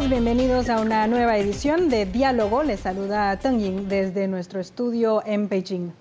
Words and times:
Bienvenidos 0.00 0.70
a 0.70 0.80
una 0.80 1.06
nueva 1.06 1.36
edición 1.36 1.90
de 1.90 2.06
Diálogo. 2.06 2.62
Les 2.62 2.80
saluda 2.80 3.36
Teng 3.38 3.58
Ying 3.58 3.88
desde 3.88 4.26
nuestro 4.26 4.58
estudio 4.58 5.22
en 5.26 5.50
Beijing. 5.50 5.92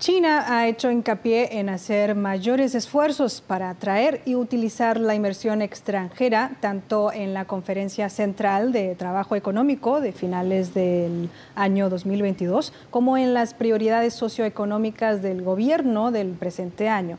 China 0.00 0.44
ha 0.48 0.66
hecho 0.66 0.90
hincapié 0.90 1.60
en 1.60 1.68
hacer 1.68 2.16
mayores 2.16 2.74
esfuerzos 2.74 3.40
para 3.40 3.70
atraer 3.70 4.22
y 4.26 4.34
utilizar 4.34 4.98
la 4.98 5.14
inversión 5.14 5.62
extranjera, 5.62 6.56
tanto 6.60 7.12
en 7.12 7.32
la 7.32 7.44
Conferencia 7.44 8.08
Central 8.08 8.72
de 8.72 8.96
Trabajo 8.96 9.36
Económico 9.36 10.00
de 10.00 10.10
finales 10.10 10.74
del 10.74 11.30
año 11.54 11.88
2022, 11.88 12.72
como 12.90 13.16
en 13.16 13.34
las 13.34 13.54
prioridades 13.54 14.14
socioeconómicas 14.14 15.22
del 15.22 15.42
gobierno 15.42 16.10
del 16.10 16.32
presente 16.32 16.88
año. 16.88 17.18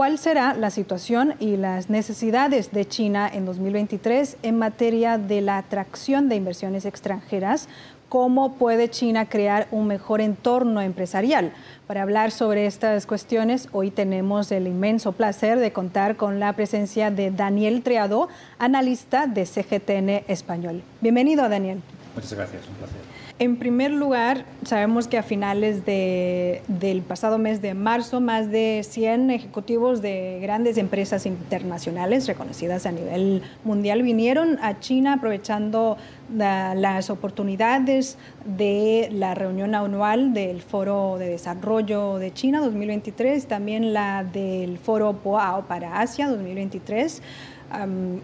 ¿Cuál 0.00 0.16
será 0.16 0.54
la 0.54 0.70
situación 0.70 1.34
y 1.40 1.58
las 1.58 1.90
necesidades 1.90 2.72
de 2.72 2.88
China 2.88 3.30
en 3.30 3.44
2023 3.44 4.38
en 4.42 4.56
materia 4.56 5.18
de 5.18 5.42
la 5.42 5.58
atracción 5.58 6.30
de 6.30 6.36
inversiones 6.36 6.86
extranjeras? 6.86 7.68
¿Cómo 8.08 8.54
puede 8.54 8.88
China 8.88 9.28
crear 9.28 9.68
un 9.70 9.88
mejor 9.88 10.22
entorno 10.22 10.80
empresarial? 10.80 11.52
Para 11.86 12.00
hablar 12.00 12.30
sobre 12.30 12.64
estas 12.64 13.04
cuestiones, 13.04 13.68
hoy 13.72 13.90
tenemos 13.90 14.50
el 14.52 14.68
inmenso 14.68 15.12
placer 15.12 15.58
de 15.58 15.70
contar 15.74 16.16
con 16.16 16.40
la 16.40 16.54
presencia 16.54 17.10
de 17.10 17.30
Daniel 17.30 17.82
Triado, 17.82 18.30
analista 18.58 19.26
de 19.26 19.44
CGTN 19.44 20.24
Español. 20.32 20.82
Bienvenido, 21.02 21.46
Daniel. 21.46 21.82
Muchas 22.14 22.32
gracias, 22.32 22.66
un 22.68 22.74
placer. 22.76 23.19
En 23.40 23.56
primer 23.56 23.90
lugar, 23.90 24.44
sabemos 24.66 25.08
que 25.08 25.16
a 25.16 25.22
finales 25.22 25.86
del 25.86 27.00
pasado 27.00 27.38
mes 27.38 27.62
de 27.62 27.72
marzo, 27.72 28.20
más 28.20 28.50
de 28.50 28.84
100 28.86 29.30
ejecutivos 29.30 30.02
de 30.02 30.40
grandes 30.42 30.76
empresas 30.76 31.24
internacionales 31.24 32.26
reconocidas 32.26 32.84
a 32.84 32.92
nivel 32.92 33.40
mundial 33.64 34.02
vinieron 34.02 34.58
a 34.60 34.78
China 34.78 35.14
aprovechando 35.14 35.96
las 36.36 37.08
oportunidades 37.08 38.18
de 38.44 39.08
la 39.10 39.34
reunión 39.34 39.74
anual 39.74 40.34
del 40.34 40.60
Foro 40.60 41.16
de 41.18 41.30
Desarrollo 41.30 42.18
de 42.18 42.34
China 42.34 42.60
2023, 42.60 43.46
también 43.46 43.94
la 43.94 44.22
del 44.22 44.76
Foro 44.76 45.14
POAO 45.14 45.66
para 45.66 46.02
Asia 46.02 46.28
2023 46.28 47.22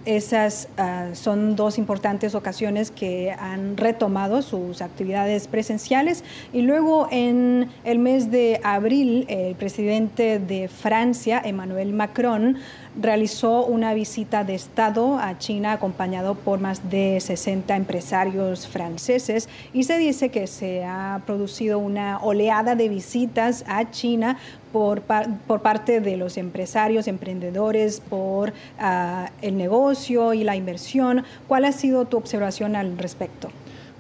esas 0.05 0.69
ah, 0.77 1.11
son 1.14 1.55
dos 1.55 1.78
importantes 1.78 2.34
ocasiones 2.34 2.91
que 2.91 3.30
han 3.30 3.77
retomado 3.77 4.42
sus 4.42 4.83
actividades 4.83 5.47
presenciales. 5.47 6.25
Y 6.52 6.62
luego 6.62 7.08
en 7.11 7.69
el 7.84 7.98
mes 7.98 8.30
de 8.30 8.61
abril 8.64 9.24
el 9.28 9.55
presidente 9.55 10.39
de 10.39 10.69
Francia, 10.69 11.41
Emmanuel 11.44 11.92
Macron, 11.92 12.58
realizó 13.00 13.64
una 13.64 13.94
visita 13.94 14.44
de 14.44 14.55
Estado 14.55 15.19
a 15.19 15.39
China 15.39 15.72
acompañado 15.72 16.34
por 16.34 16.61
más 16.61 16.91
de 16.91 17.20
60 17.20 17.77
empresarios 17.77 18.66
franceses 18.66 19.48
y 19.72 19.84
se 19.84 19.98
dice 19.98 20.30
que 20.30 20.47
se 20.47 20.84
ha 20.84 21.22
producido 21.27 21.78
una 21.78 22.19
oleada 22.19 22.74
de 22.74 22.89
visitas 22.89 23.64
a 23.67 23.91
China 23.91 24.39
por, 24.72 25.02
por 25.02 25.62
parte 25.62 26.00
de 26.00 26.17
los 26.17 26.36
empresarios, 26.36 27.08
emprendedores, 27.08 28.00
por 28.00 28.52
ah, 28.78 29.30
el 29.42 29.56
negocio 29.56 30.34
y 30.34 30.44
la 30.44 30.56
inversión. 30.56 31.24
¿Cuál 31.48 31.64
ha 31.64 31.72
sido 31.72 32.05
tu 32.06 32.17
observación 32.17 32.77
al 32.77 32.98
respecto? 32.98 33.50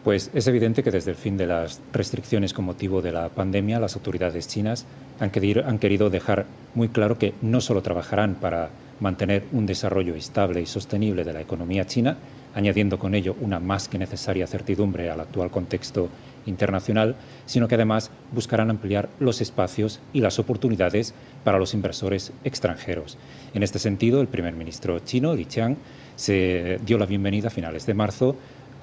Pues 0.06 0.30
es 0.34 0.46
evidente 0.46 0.84
que 0.84 0.92
desde 0.92 1.10
el 1.10 1.16
fin 1.16 1.36
de 1.36 1.48
las 1.48 1.80
restricciones 1.92 2.54
con 2.54 2.64
motivo 2.64 3.02
de 3.02 3.10
la 3.10 3.28
pandemia, 3.28 3.80
las 3.80 3.96
autoridades 3.96 4.46
chinas 4.46 4.86
han 5.18 5.30
querido 5.30 6.10
dejar 6.10 6.46
muy 6.76 6.90
claro 6.90 7.18
que 7.18 7.34
no 7.42 7.60
solo 7.60 7.82
trabajarán 7.82 8.36
para 8.36 8.70
mantener 9.00 9.42
un 9.50 9.66
desarrollo 9.66 10.14
estable 10.14 10.60
y 10.60 10.66
sostenible 10.66 11.24
de 11.24 11.32
la 11.32 11.40
economía 11.40 11.86
china, 11.86 12.18
añadiendo 12.54 13.00
con 13.00 13.16
ello 13.16 13.34
una 13.40 13.58
más 13.58 13.88
que 13.88 13.98
necesaria 13.98 14.46
certidumbre 14.46 15.10
al 15.10 15.18
actual 15.18 15.50
contexto 15.50 16.08
internacional, 16.46 17.16
sino 17.44 17.66
que 17.66 17.74
además 17.74 18.12
buscarán 18.30 18.70
ampliar 18.70 19.08
los 19.18 19.40
espacios 19.40 19.98
y 20.12 20.20
las 20.20 20.38
oportunidades 20.38 21.14
para 21.42 21.58
los 21.58 21.74
inversores 21.74 22.32
extranjeros. 22.44 23.18
En 23.54 23.64
este 23.64 23.80
sentido, 23.80 24.20
el 24.20 24.28
primer 24.28 24.54
ministro 24.54 25.00
chino, 25.00 25.34
Li 25.34 25.46
Qiang, 25.46 25.76
se 26.14 26.78
dio 26.86 26.96
la 26.96 27.06
bienvenida 27.06 27.48
a 27.48 27.50
finales 27.50 27.86
de 27.86 27.94
marzo 27.94 28.36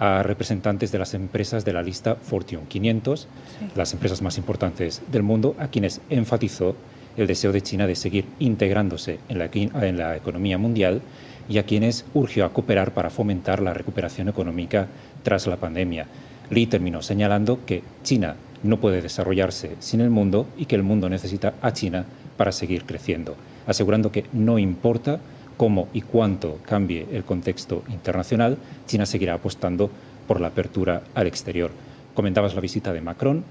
a 0.03 0.22
representantes 0.22 0.91
de 0.91 1.00
las 1.00 1.14
empresas 1.14 1.64
de 1.64 1.72
la 1.72 1.81
lista 1.81 2.16
Fortune 2.16 2.64
500, 2.68 3.25
las 3.74 3.94
empresas 3.94 4.22
más 4.22 4.38
importantes 4.38 5.02
del 5.09 5.24
mundo, 5.24 5.56
a 5.59 5.69
quienes 5.69 6.02
enfatizó 6.09 6.75
el 7.16 7.25
deseo 7.25 7.53
de 7.53 7.62
China 7.62 7.88
de 7.88 7.96
seguir 7.96 8.25
integrándose 8.40 9.19
en 9.30 9.40
la, 9.40 9.50
en 9.53 9.97
la 9.97 10.18
economía 10.18 10.58
mundial 10.58 11.02
y 11.47 11.58
a 11.58 11.63
quienes 11.63 12.03
urgió 12.13 12.44
a 12.44 12.52
cooperar 12.52 12.94
para 12.94 13.09
fomentar 13.09 13.62
la 13.62 13.74
recuperación 13.74 14.28
económica 14.28 14.88
tras 15.24 15.47
la 15.47 15.56
pandemia. 15.56 16.06
Li 16.50 16.68
terminó 16.68 17.02
señalando 17.02 17.59
que 17.66 17.81
China 18.03 18.36
no 18.62 18.81
puede 18.81 19.02
desarrollarse 19.02 19.78
sin 19.80 20.02
el 20.02 20.09
mundo 20.09 20.47
y 20.58 20.66
que 20.66 20.75
el 20.75 20.84
mundo 20.84 21.08
necesita 21.08 21.53
a 21.62 21.72
China 21.72 22.03
para 22.36 22.52
seguir 22.52 22.84
creciendo, 22.84 23.38
asegurando 23.68 24.12
que 24.12 24.25
no 24.34 24.59
importa 24.59 25.22
cómo 25.58 25.88
y 25.94 26.02
cuánto 26.02 26.59
cambie 26.66 27.08
el 27.12 27.24
contexto 27.24 27.84
internacional, 27.90 28.58
China 28.88 29.06
seguirá 29.06 29.36
apostando 29.36 29.90
por 30.28 30.40
la 30.40 30.47
apertura 30.47 31.03
al 31.16 31.28
exterior. 31.28 31.72
Comentabas 32.14 32.56
la 32.56 32.62
visita 32.62 32.94
de 32.94 33.02
Macron. 33.02 33.44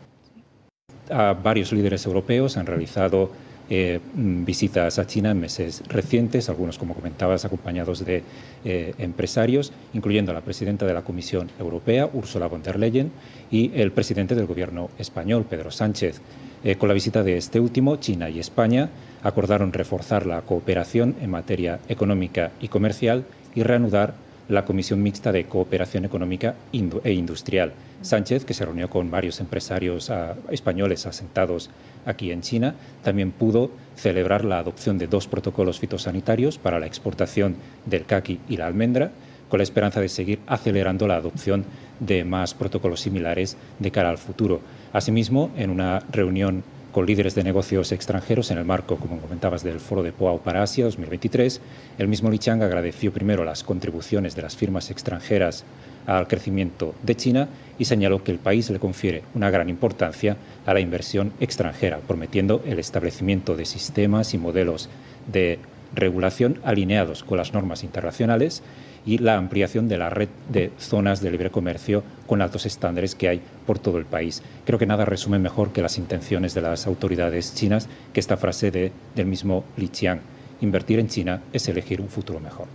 A 1.10 1.34
varios 1.34 1.72
líderes 1.72 2.06
europeos 2.06 2.56
han 2.56 2.66
realizado 2.66 3.30
eh, 3.70 4.00
visitas 4.14 4.98
a 4.98 5.06
China 5.06 5.30
en 5.30 5.40
meses 5.40 5.82
recientes, 5.88 6.48
algunos, 6.48 6.78
como 6.78 6.94
comentabas, 6.94 7.44
acompañados 7.44 8.04
de 8.04 8.22
eh, 8.64 8.94
empresarios, 8.98 9.72
incluyendo 9.94 10.30
a 10.30 10.34
la 10.34 10.42
presidenta 10.42 10.84
de 10.84 10.94
la 10.94 11.02
Comisión 11.02 11.50
Europea, 11.58 12.08
Ursula 12.12 12.48
von 12.48 12.62
der 12.62 12.78
Leyen, 12.78 13.10
y 13.50 13.70
el 13.74 13.92
presidente 13.92 14.34
del 14.34 14.46
Gobierno 14.46 14.90
español, 14.98 15.46
Pedro 15.48 15.70
Sánchez. 15.70 16.20
Eh, 16.64 16.76
con 16.76 16.88
la 16.88 16.94
visita 16.94 17.24
de 17.24 17.36
este 17.36 17.58
último, 17.58 17.96
China 17.96 18.30
y 18.30 18.38
España 18.38 18.90
acordaron 19.22 19.72
reforzar 19.72 20.26
la 20.26 20.42
cooperación 20.42 21.16
en 21.20 21.30
materia 21.30 21.80
económica 21.88 22.52
y 22.60 22.68
comercial 22.68 23.24
y 23.54 23.62
reanudar 23.62 24.14
la 24.48 24.64
Comisión 24.64 25.02
Mixta 25.02 25.32
de 25.32 25.44
Cooperación 25.46 26.04
Económica 26.04 26.54
e 26.72 27.12
Industrial. 27.12 27.72
Sánchez, 28.02 28.44
que 28.44 28.54
se 28.54 28.64
reunió 28.64 28.90
con 28.90 29.10
varios 29.10 29.40
empresarios 29.40 30.10
ah, 30.10 30.34
españoles 30.50 31.06
asentados 31.06 31.70
aquí 32.04 32.32
en 32.32 32.42
China, 32.42 32.74
también 33.02 33.30
pudo 33.30 33.70
celebrar 33.96 34.44
la 34.44 34.58
adopción 34.58 34.98
de 34.98 35.06
dos 35.06 35.28
protocolos 35.28 35.78
fitosanitarios 35.78 36.58
para 36.58 36.80
la 36.80 36.86
exportación 36.86 37.56
del 37.86 38.04
caqui 38.04 38.40
y 38.48 38.56
la 38.56 38.66
almendra, 38.66 39.12
con 39.52 39.58
la 39.58 39.64
esperanza 39.64 40.00
de 40.00 40.08
seguir 40.08 40.38
acelerando 40.46 41.06
la 41.06 41.16
adopción 41.16 41.66
de 42.00 42.24
más 42.24 42.54
protocolos 42.54 43.02
similares 43.02 43.58
de 43.80 43.90
cara 43.90 44.08
al 44.08 44.16
futuro. 44.16 44.62
Asimismo, 44.94 45.50
en 45.58 45.68
una 45.68 45.98
reunión 46.10 46.64
con 46.90 47.04
líderes 47.04 47.34
de 47.34 47.44
negocios 47.44 47.92
extranjeros 47.92 48.50
en 48.50 48.56
el 48.56 48.64
marco, 48.64 48.96
como 48.96 49.18
comentabas, 49.18 49.62
del 49.62 49.78
Foro 49.78 50.02
de 50.02 50.10
Poao 50.10 50.38
para 50.38 50.62
Asia 50.62 50.86
2023. 50.86 51.60
El 51.98 52.08
mismo 52.08 52.30
Li 52.30 52.38
Chang 52.38 52.62
agradeció 52.62 53.12
primero 53.12 53.44
las 53.44 53.62
contribuciones 53.62 54.34
de 54.34 54.40
las 54.40 54.56
firmas 54.56 54.90
extranjeras 54.90 55.64
al 56.06 56.28
crecimiento 56.28 56.94
de 57.02 57.14
China 57.14 57.48
y 57.78 57.84
señaló 57.84 58.24
que 58.24 58.32
el 58.32 58.38
país 58.38 58.70
le 58.70 58.78
confiere 58.78 59.22
una 59.34 59.50
gran 59.50 59.68
importancia 59.68 60.38
a 60.64 60.72
la 60.72 60.80
inversión 60.80 61.30
extranjera, 61.40 61.98
prometiendo 61.98 62.62
el 62.64 62.78
establecimiento 62.78 63.54
de 63.54 63.66
sistemas 63.66 64.32
y 64.32 64.38
modelos 64.38 64.88
de 65.30 65.58
regulación 65.94 66.58
alineados 66.64 67.22
con 67.22 67.36
las 67.36 67.52
normas 67.52 67.84
internacionales 67.84 68.62
y 69.04 69.18
la 69.18 69.36
ampliación 69.36 69.88
de 69.88 69.98
la 69.98 70.10
red 70.10 70.28
de 70.48 70.70
zonas 70.78 71.20
de 71.20 71.30
libre 71.30 71.50
comercio 71.50 72.02
con 72.26 72.40
altos 72.40 72.66
estándares 72.66 73.14
que 73.14 73.28
hay 73.28 73.42
por 73.66 73.78
todo 73.78 73.98
el 73.98 74.04
país. 74.04 74.42
Creo 74.64 74.78
que 74.78 74.86
nada 74.86 75.04
resume 75.04 75.38
mejor 75.38 75.72
que 75.72 75.82
las 75.82 75.98
intenciones 75.98 76.54
de 76.54 76.62
las 76.62 76.86
autoridades 76.86 77.54
chinas 77.54 77.88
que 78.12 78.20
esta 78.20 78.36
frase 78.36 78.70
de, 78.70 78.92
del 79.14 79.26
mismo 79.26 79.64
Li 79.76 79.88
Qiang. 79.88 80.20
Invertir 80.60 80.98
en 80.98 81.08
China 81.08 81.42
es 81.52 81.68
elegir 81.68 82.00
un 82.00 82.08
futuro 82.08 82.38
mejor. 82.38 82.66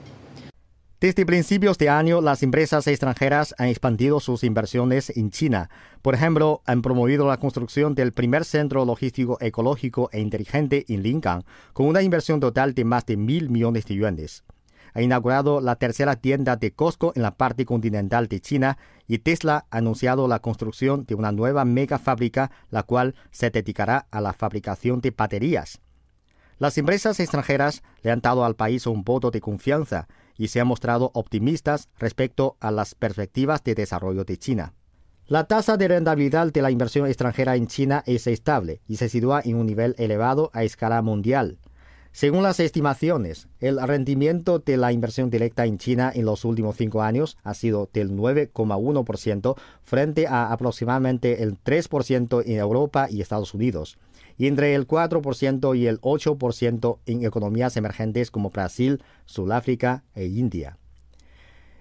Desde 0.99 1.27
principios 1.27 1.77
de 1.77 1.89
año, 1.89 2.21
las 2.21 2.41
empresas 2.41 2.87
extranjeras 2.87 3.53
han 3.59 3.67
expandido 3.67 4.19
sus 4.19 4.43
inversiones 4.43 5.15
en 5.15 5.29
China. 5.29 5.69
Por 6.01 6.15
ejemplo, 6.15 6.63
han 6.65 6.81
promovido 6.81 7.27
la 7.27 7.37
construcción 7.37 7.93
del 7.93 8.13
primer 8.13 8.45
centro 8.45 8.83
logístico 8.83 9.37
ecológico 9.39 10.09
e 10.11 10.19
inteligente 10.19 10.85
en 10.89 11.03
Lingang, 11.03 11.43
con 11.73 11.85
una 11.85 12.01
inversión 12.01 12.39
total 12.39 12.73
de 12.73 12.83
más 12.83 13.05
de 13.05 13.15
mil 13.15 13.51
millones 13.51 13.85
de 13.85 13.93
yuanes 13.93 14.43
ha 14.97 15.01
inaugurado 15.03 15.61
la 15.61 15.75
tercera 15.75 16.15
tienda 16.15 16.55
de 16.55 16.71
Costco 16.71 17.13
en 17.15 17.21
la 17.21 17.35
parte 17.35 17.65
continental 17.65 18.27
de 18.27 18.39
China 18.39 18.79
y 19.07 19.19
Tesla 19.19 19.67
ha 19.69 19.77
anunciado 19.77 20.27
la 20.27 20.39
construcción 20.39 21.05
de 21.05 21.13
una 21.13 21.31
nueva 21.31 21.65
mega 21.65 21.99
fábrica, 21.99 22.49
la 22.71 22.81
cual 22.81 23.13
se 23.29 23.51
dedicará 23.51 24.07
a 24.09 24.21
la 24.21 24.33
fabricación 24.33 24.99
de 24.99 25.11
baterías. 25.11 25.81
Las 26.57 26.79
empresas 26.79 27.19
extranjeras 27.19 27.83
le 28.01 28.09
han 28.09 28.21
dado 28.21 28.43
al 28.43 28.55
país 28.55 28.87
un 28.87 29.03
voto 29.03 29.29
de 29.29 29.39
confianza 29.39 30.07
y 30.35 30.47
se 30.47 30.61
han 30.61 30.67
mostrado 30.67 31.11
optimistas 31.13 31.89
respecto 31.99 32.57
a 32.59 32.71
las 32.71 32.95
perspectivas 32.95 33.63
de 33.63 33.75
desarrollo 33.75 34.23
de 34.23 34.37
China. 34.37 34.73
La 35.27 35.43
tasa 35.43 35.77
de 35.77 35.89
rentabilidad 35.89 36.51
de 36.51 36.61
la 36.63 36.71
inversión 36.71 37.05
extranjera 37.05 37.55
en 37.55 37.67
China 37.67 38.01
es 38.07 38.25
estable 38.25 38.81
y 38.87 38.95
se 38.95 39.09
sitúa 39.09 39.43
en 39.45 39.57
un 39.57 39.67
nivel 39.67 39.93
elevado 39.99 40.49
a 40.53 40.63
escala 40.63 41.03
mundial. 41.03 41.59
Según 42.17 42.41
las 42.41 42.59
estimaciones, 42.59 43.47
el 43.59 43.79
rendimiento 43.79 44.57
de 44.57 44.75
la 44.75 44.91
inversión 44.91 45.29
directa 45.29 45.67
en 45.67 45.77
China 45.77 46.11
en 46.11 46.25
los 46.25 46.45
últimos 46.45 46.75
cinco 46.75 47.03
años 47.03 47.37
ha 47.43 47.53
sido 47.53 47.91
del 47.93 48.09
9,1% 48.09 49.55
frente 49.83 50.25
a 50.25 50.51
aproximadamente 50.51 51.43
el 51.43 51.61
3% 51.61 52.41
en 52.43 52.57
Europa 52.57 53.07
y 53.07 53.21
Estados 53.21 53.53
Unidos, 53.53 53.99
y 54.35 54.47
entre 54.47 54.73
el 54.73 54.87
4% 54.87 55.77
y 55.77 55.85
el 55.85 56.01
8% 56.01 56.97
en 57.05 57.23
economías 57.23 57.77
emergentes 57.77 58.31
como 58.31 58.49
Brasil, 58.49 59.03
Sudáfrica 59.27 60.03
e 60.15 60.25
India. 60.25 60.79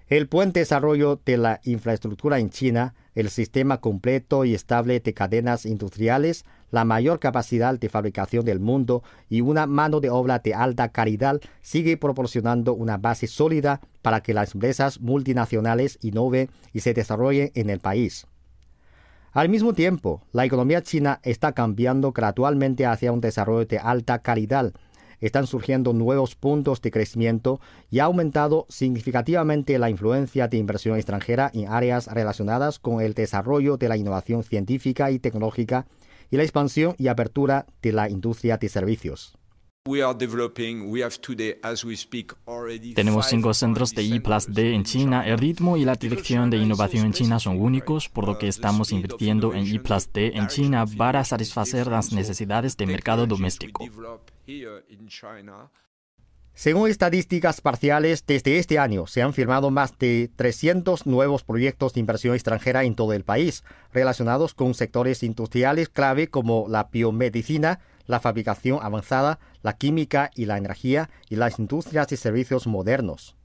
El 0.05 0.27
buen 0.27 0.51
desarrollo 0.51 1.19
de 1.25 1.37
la 1.37 1.61
infraestructura 1.63 2.37
en 2.37 2.51
China, 2.51 2.93
el 3.15 3.31
sistema 3.31 3.81
completo 3.81 4.45
y 4.45 4.53
estable 4.53 4.99
de 4.99 5.15
cadenas 5.15 5.65
industriales, 5.65 6.45
la 6.71 6.85
mayor 6.85 7.19
capacidad 7.19 7.77
de 7.77 7.89
fabricación 7.89 8.45
del 8.45 8.59
mundo 8.59 9.03
y 9.29 9.41
una 9.41 9.67
mano 9.67 9.99
de 9.99 10.09
obra 10.09 10.39
de 10.39 10.53
alta 10.53 10.89
calidad 10.89 11.39
sigue 11.61 11.97
proporcionando 11.97 12.73
una 12.73 12.97
base 12.97 13.27
sólida 13.27 13.81
para 14.01 14.21
que 14.21 14.33
las 14.33 14.53
empresas 14.53 14.99
multinacionales 14.99 15.97
innoven 16.01 16.49
y 16.73 16.81
se 16.81 16.93
desarrollen 16.93 17.51
en 17.55 17.69
el 17.69 17.79
país. 17.79 18.27
Al 19.31 19.49
mismo 19.49 19.73
tiempo, 19.73 20.23
la 20.31 20.45
economía 20.45 20.81
china 20.81 21.19
está 21.23 21.51
cambiando 21.51 22.11
gradualmente 22.11 22.85
hacia 22.85 23.11
un 23.11 23.21
desarrollo 23.21 23.65
de 23.65 23.77
alta 23.77 24.19
calidad 24.19 24.73
están 25.19 25.47
surgiendo 25.47 25.93
nuevos 25.93 26.35
puntos 26.35 26.81
de 26.81 26.91
crecimiento 26.91 27.59
y 27.89 27.99
ha 27.99 28.05
aumentado 28.05 28.65
significativamente 28.69 29.79
la 29.79 29.89
influencia 29.89 30.47
de 30.47 30.57
inversión 30.57 30.95
extranjera 30.95 31.49
en 31.53 31.67
áreas 31.67 32.07
relacionadas 32.07 32.79
con 32.79 33.01
el 33.01 33.13
desarrollo 33.13 33.77
de 33.77 33.89
la 33.89 33.97
innovación 33.97 34.43
científica 34.43 35.11
y 35.11 35.19
tecnológica 35.19 35.87
y 36.29 36.37
la 36.37 36.43
expansión 36.43 36.95
y 36.97 37.07
apertura 37.07 37.65
de 37.81 37.91
la 37.91 38.09
industria 38.09 38.57
de 38.57 38.69
servicios. 38.69 39.37
Tenemos 42.95 43.27
cinco 43.27 43.53
centros 43.53 43.95
de 43.95 44.03
I 44.03 44.21
D 44.49 44.73
en 44.73 44.83
China. 44.83 45.25
El 45.25 45.37
ritmo 45.37 45.77
y 45.77 45.85
la 45.85 45.95
dirección 45.95 46.49
de 46.49 46.57
innovación 46.57 47.05
en 47.05 47.13
China 47.13 47.39
son 47.39 47.61
únicos, 47.61 48.09
por 48.09 48.27
lo 48.27 48.37
que 48.37 48.49
estamos 48.49 48.91
invirtiendo 48.91 49.53
en 49.53 49.65
I 49.65 49.79
D 50.13 50.31
en 50.35 50.47
China 50.47 50.85
para 50.85 51.23
satisfacer 51.23 51.87
las 51.87 52.11
necesidades 52.11 52.75
del 52.75 52.87
mercado 52.87 53.25
doméstico. 53.27 53.85
Según 56.57 56.89
estadísticas 56.89 57.61
parciales, 57.61 58.25
desde 58.25 58.57
este 58.57 58.79
año 58.79 59.05
se 59.05 59.21
han 59.21 59.35
firmado 59.35 59.69
más 59.69 59.95
de 59.99 60.31
300 60.37 61.05
nuevos 61.05 61.43
proyectos 61.43 61.93
de 61.93 61.99
inversión 61.99 62.33
extranjera 62.33 62.83
en 62.83 62.95
todo 62.95 63.13
el 63.13 63.23
país, 63.23 63.63
relacionados 63.93 64.55
con 64.55 64.73
sectores 64.73 65.21
industriales 65.21 65.87
clave 65.87 66.29
como 66.29 66.65
la 66.67 66.85
biomedicina, 66.91 67.79
la 68.07 68.19
fabricación 68.19 68.79
avanzada, 68.81 69.37
la 69.61 69.73
química 69.73 70.31
y 70.33 70.45
la 70.45 70.57
energía 70.57 71.11
y 71.29 71.35
las 71.35 71.59
industrias 71.59 72.11
y 72.11 72.17
servicios 72.17 72.65
modernos. 72.65 73.36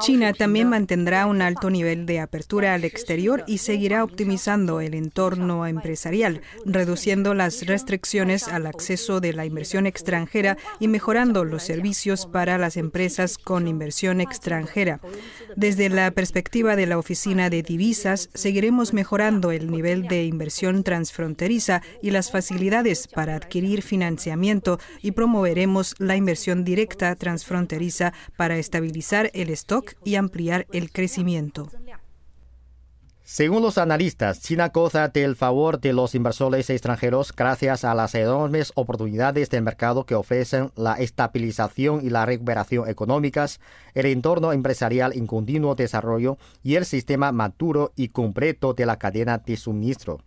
China 0.00 0.32
también 0.32 0.68
mantendrá 0.68 1.26
un 1.26 1.42
alto 1.42 1.70
nivel 1.70 2.06
de 2.06 2.20
apertura 2.20 2.74
al 2.74 2.84
exterior 2.84 3.42
y 3.48 3.58
seguirá 3.58 4.04
optimizando 4.04 4.80
el 4.80 4.94
entorno 4.94 5.66
empresarial, 5.66 6.42
reduciendo 6.64 7.34
las 7.34 7.66
restricciones 7.66 8.46
al 8.46 8.66
acceso 8.66 9.20
de 9.20 9.32
la 9.32 9.44
inversión 9.44 9.86
extranjera 9.86 10.56
y 10.78 10.88
mejorando 10.88 11.44
los 11.44 11.64
servicios 11.64 12.26
para 12.26 12.58
las 12.58 12.76
empresas 12.76 13.38
con 13.38 13.66
inversión 13.66 14.20
extranjera. 14.20 15.00
Desde 15.56 15.88
la 15.88 16.10
perspectiva 16.12 16.76
de 16.76 16.86
la 16.86 16.98
Oficina 16.98 17.50
de 17.50 17.62
Divisas, 17.62 18.30
seguiremos 18.34 18.92
mejorando 18.92 19.50
el 19.50 19.70
nivel 19.70 20.06
de 20.06 20.26
inversión 20.26 20.84
transfronteriza 20.84 21.82
y 22.02 22.10
las 22.10 22.30
facilidades 22.30 23.08
para 23.08 23.34
adquirir 23.34 23.82
financiamiento 23.82 24.78
y 25.00 25.12
promoveremos 25.12 25.94
la 25.98 26.14
inversión 26.14 26.62
directa 26.62 27.16
transfronteriza 27.16 28.11
para 28.36 28.56
estabilizar 28.56 29.30
el 29.34 29.50
stock 29.50 29.94
y 30.04 30.16
ampliar 30.16 30.66
el 30.72 30.90
crecimiento. 30.90 31.68
Según 33.24 33.62
los 33.62 33.78
analistas, 33.78 34.40
China 34.40 34.70
goza 34.74 35.08
del 35.08 35.36
favor 35.36 35.80
de 35.80 35.92
los 35.92 36.14
inversores 36.14 36.68
extranjeros 36.68 37.32
gracias 37.32 37.84
a 37.84 37.94
las 37.94 38.14
enormes 38.14 38.72
oportunidades 38.74 39.48
del 39.48 39.62
mercado 39.62 40.04
que 40.04 40.16
ofrecen 40.16 40.72
la 40.76 40.94
estabilización 40.94 42.04
y 42.04 42.10
la 42.10 42.26
recuperación 42.26 42.90
económicas, 42.90 43.60
el 43.94 44.06
entorno 44.06 44.52
empresarial 44.52 45.12
en 45.14 45.26
continuo 45.26 45.76
desarrollo 45.76 46.36
y 46.62 46.74
el 46.74 46.84
sistema 46.84 47.32
maduro 47.32 47.92
y 47.96 48.08
completo 48.08 48.74
de 48.74 48.86
la 48.86 48.98
cadena 48.98 49.38
de 49.38 49.56
suministro. 49.56 50.18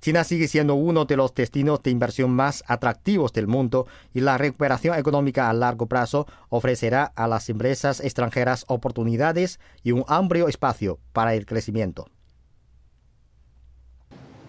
China 0.00 0.22
sigue 0.24 0.48
siendo 0.48 0.74
uno 0.74 1.04
de 1.04 1.16
los 1.16 1.34
destinos 1.34 1.82
de 1.82 1.90
inversión 1.90 2.30
más 2.30 2.62
atractivos 2.66 3.32
del 3.32 3.48
mundo 3.48 3.86
y 4.14 4.20
la 4.20 4.38
recuperación 4.38 4.96
económica 4.96 5.50
a 5.50 5.52
largo 5.52 5.86
plazo 5.86 6.26
ofrecerá 6.48 7.04
a 7.04 7.26
las 7.26 7.48
empresas 7.48 8.00
extranjeras 8.00 8.64
oportunidades 8.68 9.58
y 9.82 9.92
un 9.92 10.04
amplio 10.06 10.48
espacio 10.48 10.98
para 11.12 11.34
el 11.34 11.46
crecimiento. 11.46 12.06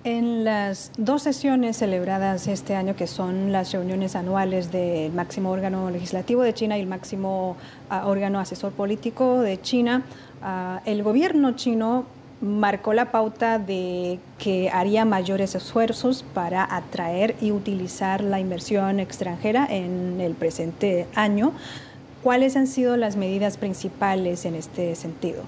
En 0.05 0.45
las 0.45 0.93
dos 0.97 1.23
sesiones 1.23 1.77
celebradas 1.77 2.47
este 2.47 2.73
año, 2.73 2.95
que 2.95 3.05
son 3.05 3.51
las 3.51 3.73
reuniones 3.73 4.15
anuales 4.15 4.71
del 4.71 5.11
máximo 5.11 5.51
órgano 5.51 5.89
legislativo 5.89 6.41
de 6.43 6.53
China 6.53 6.77
y 6.77 6.81
el 6.81 6.87
máximo 6.87 7.57
ah, 7.89 8.07
órgano 8.07 8.39
asesor 8.39 8.71
político 8.71 9.41
de 9.41 9.59
China, 9.61 10.03
ah, 10.41 10.81
el 10.85 11.03
gobierno 11.03 11.51
chino 11.51 12.05
marcó 12.41 12.93
la 12.93 13.11
pauta 13.11 13.59
de 13.59 14.19
que 14.37 14.69
haría 14.69 15.05
mayores 15.05 15.55
esfuerzos 15.55 16.23
para 16.33 16.75
atraer 16.75 17.35
y 17.41 17.51
utilizar 17.51 18.23
la 18.23 18.39
inversión 18.39 18.99
extranjera 18.99 19.67
en 19.69 20.21
el 20.21 20.33
presente 20.33 21.07
año. 21.15 21.51
¿Cuáles 22.23 22.55
han 22.55 22.67
sido 22.67 22.97
las 22.97 23.15
medidas 23.15 23.57
principales 23.57 24.45
en 24.45 24.55
este 24.55 24.95
sentido? 24.95 25.43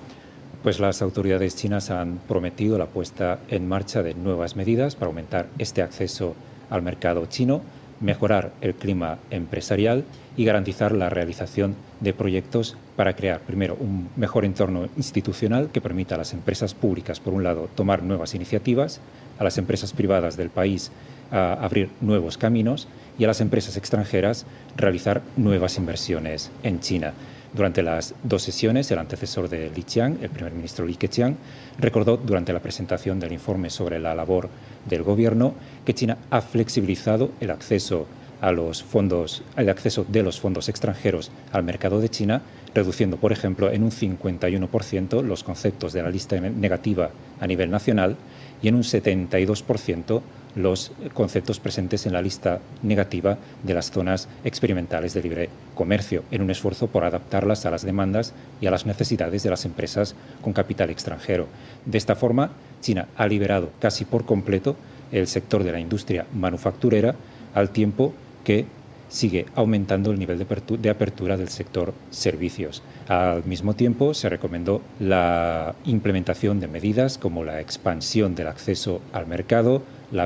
Pues 0.63 0.79
las 0.79 1.01
autoridades 1.01 1.55
chinas 1.55 1.89
han 1.89 2.19
prometido 2.27 2.77
la 2.77 2.85
puesta 2.85 3.39
en 3.49 3.67
marcha 3.67 4.03
de 4.03 4.13
nuevas 4.13 4.55
medidas 4.55 4.95
para 4.95 5.07
aumentar 5.07 5.47
este 5.57 5.81
acceso 5.81 6.35
al 6.69 6.81
mercado 6.81 7.25
chino, 7.25 7.61
mejorar 8.01 8.51
el 8.61 8.73
clima 8.73 9.19
empresarial 9.29 10.03
y 10.35 10.45
garantizar 10.45 10.91
la 10.91 11.09
realización 11.09 11.75
de 11.99 12.13
proyectos 12.13 12.75
para 12.95 13.15
crear, 13.15 13.39
primero, 13.41 13.77
un 13.79 14.09
mejor 14.15 14.45
entorno 14.45 14.89
institucional 14.97 15.69
que 15.71 15.81
permita 15.81 16.15
a 16.15 16.17
las 16.17 16.33
empresas 16.33 16.73
públicas, 16.73 17.19
por 17.19 17.33
un 17.33 17.43
lado, 17.43 17.69
tomar 17.75 18.03
nuevas 18.03 18.33
iniciativas, 18.33 18.99
a 19.39 19.43
las 19.43 19.57
empresas 19.57 19.93
privadas 19.93 20.37
del 20.37 20.49
país 20.49 20.91
a 21.31 21.53
abrir 21.53 21.89
nuevos 22.01 22.37
caminos 22.37 22.87
y 23.17 23.23
a 23.23 23.27
las 23.27 23.41
empresas 23.41 23.77
extranjeras 23.77 24.45
realizar 24.75 25.21
nuevas 25.37 25.77
inversiones 25.77 26.51
en 26.63 26.79
China. 26.79 27.13
Durante 27.53 27.83
las 27.83 28.15
dos 28.23 28.43
sesiones, 28.43 28.89
el 28.91 28.99
antecesor 28.99 29.49
de 29.49 29.69
Li 29.69 29.83
Qiang, 29.83 30.19
el 30.21 30.29
primer 30.29 30.53
ministro 30.53 30.85
Li 30.85 30.95
Keqiang, 30.95 31.35
recordó 31.79 32.15
durante 32.15 32.53
la 32.53 32.61
presentación 32.61 33.19
del 33.19 33.33
informe 33.33 33.69
sobre 33.69 33.99
la 33.99 34.15
labor 34.15 34.47
del 34.87 35.03
gobierno 35.03 35.53
que 35.85 35.93
China 35.93 36.17
ha 36.29 36.39
flexibilizado 36.41 37.31
el 37.41 37.51
acceso 37.51 38.07
a 38.39 38.53
los 38.53 38.81
fondos, 38.81 39.43
el 39.57 39.69
acceso 39.69 40.05
de 40.07 40.23
los 40.23 40.39
fondos 40.39 40.69
extranjeros 40.69 41.29
al 41.51 41.63
mercado 41.63 41.99
de 41.99 42.09
China, 42.09 42.41
reduciendo, 42.73 43.17
por 43.17 43.33
ejemplo, 43.33 43.69
en 43.69 43.83
un 43.83 43.91
51% 43.91 45.21
los 45.21 45.43
conceptos 45.43 45.91
de 45.91 46.03
la 46.03 46.09
lista 46.09 46.39
negativa 46.39 47.09
a 47.39 47.47
nivel 47.47 47.69
nacional 47.69 48.15
y 48.61 48.69
en 48.69 48.75
un 48.75 48.83
72% 48.83 50.21
los 50.55 50.91
conceptos 51.13 51.59
presentes 51.59 52.05
en 52.05 52.13
la 52.13 52.21
lista 52.21 52.59
negativa 52.83 53.37
de 53.63 53.73
las 53.73 53.91
zonas 53.91 54.27
experimentales 54.43 55.13
de 55.13 55.23
libre 55.23 55.49
comercio, 55.75 56.23
en 56.31 56.41
un 56.41 56.51
esfuerzo 56.51 56.87
por 56.87 57.03
adaptarlas 57.03 57.65
a 57.65 57.71
las 57.71 57.83
demandas 57.83 58.33
y 58.59 58.67
a 58.67 58.71
las 58.71 58.85
necesidades 58.85 59.43
de 59.43 59.49
las 59.49 59.65
empresas 59.65 60.15
con 60.41 60.53
capital 60.53 60.89
extranjero. 60.89 61.47
De 61.85 61.97
esta 61.97 62.15
forma, 62.15 62.51
China 62.81 63.07
ha 63.15 63.27
liberado 63.27 63.71
casi 63.79 64.05
por 64.05 64.25
completo 64.25 64.75
el 65.11 65.27
sector 65.27 65.63
de 65.63 65.71
la 65.71 65.79
industria 65.79 66.25
manufacturera 66.33 67.15
al 67.53 67.69
tiempo 67.69 68.13
que 68.43 68.65
sigue 69.11 69.45
aumentando 69.55 70.11
el 70.11 70.19
nivel 70.19 70.39
de 70.39 70.89
apertura 70.89 71.35
del 71.35 71.49
sector 71.49 71.93
servicios. 72.11 72.81
Al 73.09 73.43
mismo 73.43 73.73
tiempo, 73.73 74.13
se 74.13 74.29
recomendó 74.29 74.81
la 74.99 75.75
implementación 75.83 76.61
de 76.61 76.69
medidas 76.69 77.17
como 77.17 77.43
la 77.43 77.59
expansión 77.59 78.35
del 78.35 78.47
acceso 78.47 79.01
al 79.11 79.27
mercado, 79.27 79.83
la, 80.11 80.23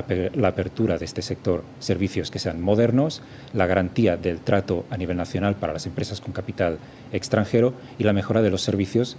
apertura 0.48 0.98
de 0.98 1.04
este 1.04 1.22
sector 1.22 1.62
servicios 1.78 2.30
que 2.30 2.38
sean 2.38 2.60
modernos, 2.60 3.22
la 3.52 3.66
garantía 3.66 4.16
del 4.16 4.40
trato 4.40 4.84
a 4.90 4.96
nivel 4.96 5.16
nacional 5.16 5.56
para 5.56 5.72
las 5.72 5.86
empresas 5.86 6.20
con 6.20 6.32
capital 6.32 6.78
extranjero 7.12 7.74
y 7.98 8.04
la 8.04 8.12
mejora 8.12 8.42
de 8.42 8.50
los 8.50 8.62
servicios 8.62 9.16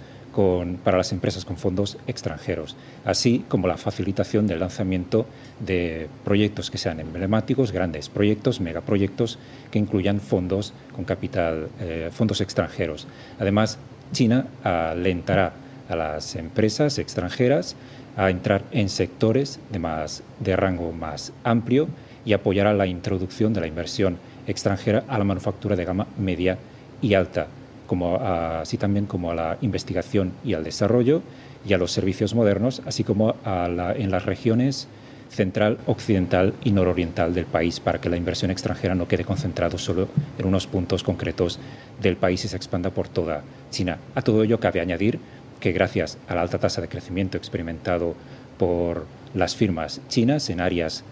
para 0.84 0.98
las 0.98 1.10
empresas 1.10 1.44
con 1.44 1.56
fondos 1.56 1.98
extranjeros, 2.06 2.76
así 3.04 3.44
como 3.48 3.66
la 3.66 3.76
facilitación 3.76 4.46
del 4.46 4.60
lanzamiento 4.60 5.26
de 5.58 6.08
proyectos 6.24 6.70
que 6.70 6.78
sean 6.78 7.00
emblemáticos, 7.00 7.72
grandes 7.72 8.08
proyectos, 8.08 8.60
megaproyectos 8.60 9.38
que 9.72 9.80
incluyan 9.80 10.20
fondos 10.20 10.74
con 10.94 11.04
capital, 11.04 11.68
eh, 11.80 12.10
fondos 12.12 12.40
extranjeros. 12.40 13.08
Además, 13.40 13.78
China 14.12 14.46
alentará 14.62 15.54
a 15.88 15.96
las 15.96 16.36
empresas 16.36 16.98
extranjeras 16.98 17.74
a 18.18 18.30
entrar 18.30 18.64
en 18.72 18.90
sectores 18.90 19.60
de, 19.70 19.78
más, 19.78 20.22
de 20.40 20.56
rango 20.56 20.92
más 20.92 21.32
amplio 21.44 21.88
y 22.26 22.34
apoyará 22.34 22.74
la 22.74 22.86
introducción 22.86 23.54
de 23.54 23.60
la 23.60 23.68
inversión 23.68 24.18
extranjera 24.46 25.04
a 25.08 25.18
la 25.18 25.24
manufactura 25.24 25.76
de 25.76 25.84
gama 25.84 26.06
media 26.18 26.58
y 27.00 27.14
alta, 27.14 27.46
así 28.60 28.76
también 28.76 29.06
como 29.06 29.30
a 29.30 29.34
la 29.34 29.58
investigación 29.62 30.32
y 30.44 30.54
al 30.54 30.64
desarrollo 30.64 31.22
y 31.66 31.72
a 31.72 31.78
los 31.78 31.92
servicios 31.92 32.34
modernos, 32.34 32.82
así 32.84 33.04
como 33.04 33.36
en 33.44 34.10
las 34.10 34.26
regiones 34.26 34.88
central, 35.30 35.78
occidental 35.86 36.54
y 36.64 36.72
nororiental 36.72 37.34
del 37.34 37.44
país, 37.44 37.80
para 37.80 38.00
que 38.00 38.08
la 38.08 38.16
inversión 38.16 38.50
extranjera 38.50 38.94
no 38.94 39.06
quede 39.06 39.24
concentrada 39.24 39.76
solo 39.78 40.08
en 40.38 40.46
unos 40.46 40.66
puntos 40.66 41.02
concretos 41.02 41.58
del 42.00 42.16
país 42.16 42.44
y 42.44 42.48
se 42.48 42.56
expanda 42.56 42.90
por 42.90 43.08
toda 43.08 43.42
China. 43.70 43.98
A 44.14 44.22
todo 44.22 44.42
ello 44.42 44.58
cabe 44.58 44.80
añadir 44.80 45.20
que 45.60 45.72
gracias 45.72 46.18
a 46.28 46.34
la 46.34 46.42
alta 46.42 46.58
tasa 46.58 46.80
de 46.80 46.88
crecimiento 46.88 47.36
experimentado 47.36 48.14
por 48.58 49.06
las 49.34 49.56
firmas 49.56 50.00
chinas 50.08 50.50
en 50.50 50.60
áreas 50.60 51.04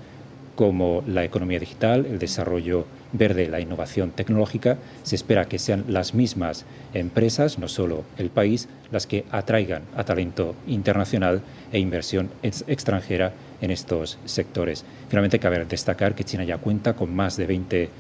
como 0.57 1.03
la 1.07 1.23
economía 1.23 1.61
digital, 1.61 2.07
el 2.07 2.19
desarrollo 2.19 2.87
verde, 3.13 3.49
la 3.49 3.61
innovación 3.61 4.11
tecnológica, 4.11 4.79
se 5.03 5.15
espera 5.15 5.45
que 5.45 5.59
sean 5.59 5.85
las 5.89 6.15
mismas 6.15 6.65
empresas, 6.95 7.59
no 7.59 7.69
solo 7.69 8.05
el 8.17 8.31
país, 8.31 8.69
las 8.91 9.07
que 9.07 9.25
atraigan 9.31 9.83
a 9.95 10.05
talento 10.05 10.55
internacional 10.67 11.43
e 11.73 11.79
inversión 11.79 12.31
extranjera 12.43 13.33
en 13.61 13.71
estos 13.71 14.19
sectores. 14.25 14.85
Finalmente, 15.09 15.39
cabe 15.39 15.65
destacar 15.65 16.15
que 16.15 16.25
China 16.25 16.45
ya 16.45 16.59
cuenta 16.59 16.95
con 16.95 17.15
más 17.15 17.37
de 17.37 17.47
20 17.47 17.91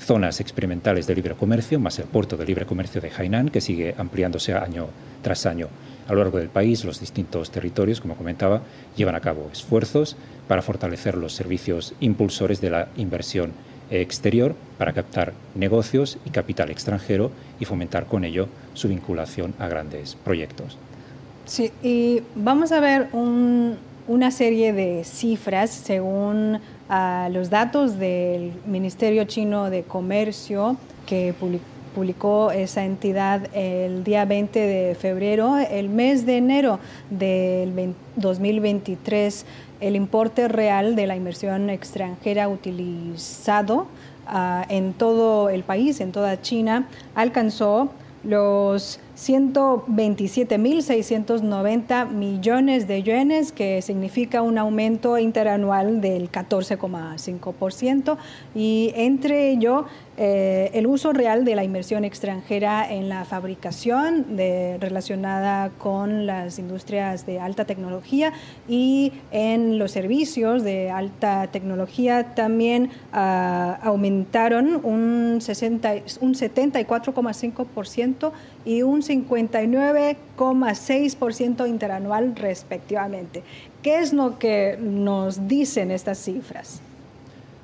zonas 0.00 0.40
experimentales 0.40 1.06
de 1.06 1.14
libre 1.14 1.34
comercio, 1.34 1.80
más 1.80 1.98
el 1.98 2.06
puerto 2.06 2.36
de 2.36 2.46
libre 2.46 2.66
comercio 2.66 3.00
de 3.00 3.10
Hainan, 3.10 3.48
que 3.48 3.60
sigue 3.60 3.94
ampliándose 3.96 4.54
año 4.54 4.88
tras 5.22 5.46
año. 5.46 5.68
A 6.06 6.12
lo 6.12 6.20
largo 6.20 6.38
del 6.38 6.48
país, 6.48 6.84
los 6.84 7.00
distintos 7.00 7.50
territorios, 7.50 8.00
como 8.00 8.16
comentaba, 8.16 8.62
llevan 8.96 9.14
a 9.14 9.20
cabo 9.20 9.48
esfuerzos 9.52 10.16
para 10.48 10.62
fortalecer 10.62 11.16
los 11.16 11.32
servicios 11.32 11.94
impulsores 12.00 12.60
de 12.60 12.70
la 12.70 12.88
inversión 12.96 13.52
exterior 13.90 14.54
para 14.78 14.92
captar 14.92 15.32
negocios 15.54 16.18
y 16.24 16.30
capital 16.30 16.70
extranjero 16.70 17.30
y 17.60 17.64
fomentar 17.64 18.06
con 18.06 18.24
ello 18.24 18.48
su 18.74 18.88
vinculación 18.88 19.54
a 19.58 19.68
grandes 19.68 20.14
proyectos. 20.16 20.78
Sí, 21.46 21.70
y 21.82 22.22
vamos 22.34 22.72
a 22.72 22.80
ver 22.80 23.08
una 23.12 24.30
serie 24.30 24.72
de 24.72 25.04
cifras 25.04 25.70
según 25.70 26.58
ah, 26.88 27.28
los 27.30 27.50
datos 27.50 27.98
del 27.98 28.52
Ministerio 28.66 29.24
Chino 29.24 29.70
de 29.70 29.82
Comercio 29.82 30.76
que 31.06 31.34
publicó 31.38 31.64
esa 32.52 32.84
entidad 32.84 33.48
el 33.54 34.02
día 34.04 34.24
20 34.24 34.58
de 34.58 34.94
febrero. 34.94 35.56
El 35.58 35.88
mes 35.88 36.26
de 36.26 36.38
enero 36.38 36.78
del 37.10 37.94
2023 38.16 39.46
el 39.80 39.96
importe 39.96 40.48
real 40.48 40.96
de 40.96 41.06
la 41.06 41.14
inversión 41.14 41.68
extranjera 41.68 42.48
utilizado 42.48 43.86
ah, 44.26 44.64
en 44.68 44.94
todo 44.94 45.50
el 45.50 45.62
país, 45.62 46.00
en 46.00 46.10
toda 46.10 46.40
China, 46.40 46.88
alcanzó 47.14 47.90
los 48.22 48.98
127.690 49.16 52.10
millones 52.10 52.88
de 52.88 53.02
yuanes, 53.02 53.52
que 53.52 53.82
significa 53.82 54.40
un 54.42 54.58
aumento 54.58 55.18
interanual 55.18 56.00
del 56.00 56.30
14,5%. 56.30 58.16
Y 58.54 58.92
entre 58.96 59.50
ello, 59.50 59.86
eh, 60.16 60.70
el 60.74 60.86
uso 60.86 61.12
real 61.12 61.44
de 61.44 61.56
la 61.56 61.64
inversión 61.64 62.04
extranjera 62.04 62.88
en 62.88 63.08
la 63.08 63.24
fabricación 63.24 64.36
de, 64.36 64.78
relacionada 64.80 65.70
con 65.70 66.26
las 66.26 66.60
industrias 66.60 67.26
de 67.26 67.40
alta 67.40 67.64
tecnología 67.64 68.32
y 68.68 69.12
en 69.32 69.76
los 69.78 69.90
servicios 69.90 70.62
de 70.62 70.90
alta 70.90 71.48
tecnología 71.48 72.34
también 72.36 72.90
ah, 73.12 73.80
aumentaron 73.82 74.80
un, 74.84 75.40
60, 75.40 75.94
un 76.20 76.34
74,5% 76.34 78.30
y 78.64 78.82
un 78.82 79.02
59,6% 79.02 81.68
interanual 81.68 82.36
respectivamente. 82.36 83.42
¿Qué 83.82 83.98
es 83.98 84.12
lo 84.12 84.38
que 84.38 84.78
nos 84.80 85.48
dicen 85.48 85.90
estas 85.90 86.18
cifras? 86.18 86.80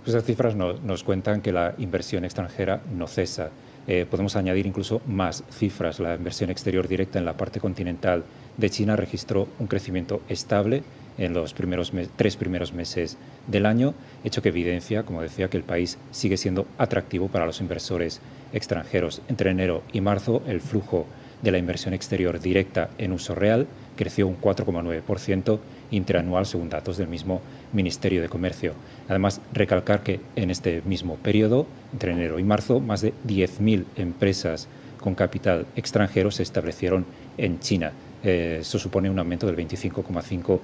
Pues 0.04 0.14
estas 0.14 0.26
cifras 0.26 0.56
nos 0.56 1.04
cuentan 1.04 1.42
que 1.42 1.52
la 1.52 1.74
inversión 1.78 2.24
extranjera 2.24 2.80
no 2.96 3.06
cesa. 3.06 3.50
Eh, 3.86 4.06
podemos 4.08 4.36
añadir 4.36 4.66
incluso 4.66 5.00
más 5.06 5.44
cifras. 5.50 6.00
La 6.00 6.14
inversión 6.14 6.50
exterior 6.50 6.88
directa 6.88 7.18
en 7.18 7.24
la 7.24 7.36
parte 7.36 7.60
continental 7.60 8.24
de 8.56 8.70
China 8.70 8.96
registró 8.96 9.48
un 9.58 9.66
crecimiento 9.66 10.20
estable 10.28 10.82
en 11.20 11.34
los 11.34 11.54
primeros 11.54 11.92
tres 12.16 12.36
primeros 12.36 12.72
meses 12.72 13.16
del 13.46 13.66
año, 13.66 13.94
hecho 14.24 14.42
que 14.42 14.48
evidencia, 14.48 15.04
como 15.04 15.22
decía, 15.22 15.48
que 15.48 15.58
el 15.58 15.62
país 15.62 15.98
sigue 16.10 16.36
siendo 16.36 16.66
atractivo 16.78 17.28
para 17.28 17.46
los 17.46 17.60
inversores 17.60 18.20
extranjeros. 18.52 19.22
Entre 19.28 19.50
enero 19.50 19.82
y 19.92 20.00
marzo, 20.00 20.42
el 20.48 20.60
flujo 20.60 21.06
de 21.42 21.52
la 21.52 21.58
inversión 21.58 21.94
exterior 21.94 22.40
directa 22.40 22.90
en 22.98 23.12
uso 23.12 23.34
real 23.34 23.66
creció 23.96 24.26
un 24.26 24.40
4,9% 24.40 25.58
interanual 25.90 26.46
según 26.46 26.68
datos 26.68 26.96
del 26.96 27.08
mismo 27.08 27.40
Ministerio 27.72 28.22
de 28.22 28.28
Comercio. 28.28 28.72
Además, 29.08 29.40
recalcar 29.52 30.02
que 30.02 30.20
en 30.36 30.50
este 30.50 30.82
mismo 30.84 31.16
periodo, 31.16 31.66
entre 31.92 32.12
enero 32.12 32.38
y 32.38 32.44
marzo, 32.44 32.80
más 32.80 33.02
de 33.02 33.12
10.000 33.26 33.84
empresas 33.96 34.68
con 35.00 35.14
capital 35.14 35.66
extranjero 35.76 36.30
se 36.30 36.42
establecieron 36.42 37.04
en 37.38 37.60
China. 37.60 37.92
Eh, 38.22 38.58
eso 38.60 38.78
supone 38.78 39.10
un 39.10 39.18
aumento 39.18 39.46
del 39.46 39.56
25,5%. 39.56 40.60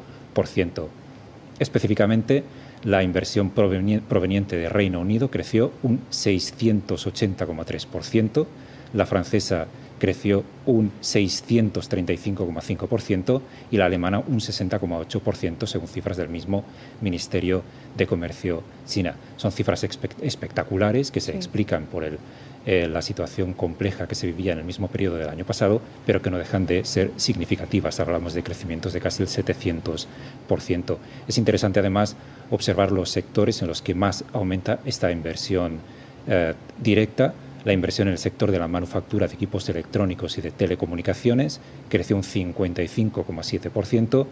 Específicamente, 1.58 2.44
la 2.84 3.02
inversión 3.02 3.48
proveniente 3.50 4.56
de 4.56 4.68
Reino 4.68 5.00
Unido 5.00 5.30
creció 5.30 5.72
un 5.82 6.00
680,3%, 6.10 8.46
la 8.92 9.06
francesa 9.06 9.66
creció 9.98 10.44
un 10.66 10.92
635,5% 11.00 13.40
y 13.70 13.78
la 13.78 13.86
alemana 13.86 14.18
un 14.18 14.40
60,8% 14.40 15.66
según 15.66 15.88
cifras 15.88 16.18
del 16.18 16.28
mismo 16.28 16.64
Ministerio 17.00 17.62
de 17.96 18.06
Comercio 18.06 18.62
China. 18.86 19.16
Son 19.36 19.50
cifras 19.52 19.84
espectaculares 19.84 21.10
que 21.10 21.20
se 21.20 21.34
explican 21.34 21.86
por 21.86 22.04
el, 22.04 22.18
eh, 22.66 22.88
la 22.88 23.00
situación 23.00 23.52
compleja 23.52 24.08
que 24.08 24.16
se 24.16 24.26
vivía 24.26 24.52
en 24.52 24.58
el 24.58 24.64
mismo 24.64 24.88
periodo 24.88 25.16
del 25.16 25.28
año 25.28 25.46
pasado, 25.46 25.80
pero 26.04 26.20
que 26.20 26.30
no 26.30 26.38
dejan 26.38 26.66
de 26.66 26.84
ser 26.84 27.12
significativas. 27.16 28.00
Hablamos 28.00 28.34
de 28.34 28.42
crecimientos 28.42 28.92
de 28.92 29.00
casi 29.00 29.22
el 29.22 29.28
700%. 29.28 30.96
Es 31.28 31.38
interesante 31.38 31.80
además 31.80 32.16
observar 32.50 32.90
los 32.90 33.10
sectores 33.10 33.62
en 33.62 33.68
los 33.68 33.82
que 33.82 33.94
más 33.94 34.24
aumenta 34.32 34.80
esta 34.84 35.12
inversión 35.12 35.78
eh, 36.26 36.54
directa 36.82 37.34
la 37.66 37.72
inversión 37.72 38.06
en 38.06 38.12
el 38.12 38.18
sector 38.18 38.52
de 38.52 38.60
la 38.60 38.68
manufactura 38.68 39.26
de 39.26 39.34
equipos 39.34 39.68
electrónicos 39.68 40.38
y 40.38 40.40
de 40.40 40.52
telecomunicaciones 40.52 41.60
creció 41.88 42.14
un 42.14 42.22
55,7%. 42.22 44.26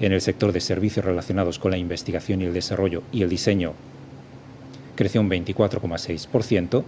En 0.00 0.12
el 0.12 0.20
sector 0.20 0.52
de 0.52 0.60
servicios 0.60 1.02
relacionados 1.02 1.58
con 1.58 1.70
la 1.70 1.78
investigación 1.78 2.42
y 2.42 2.44
el 2.44 2.52
desarrollo 2.52 3.02
y 3.10 3.22
el 3.22 3.30
diseño 3.30 3.72
creció 4.96 5.22
un 5.22 5.30
24,6% 5.30 6.84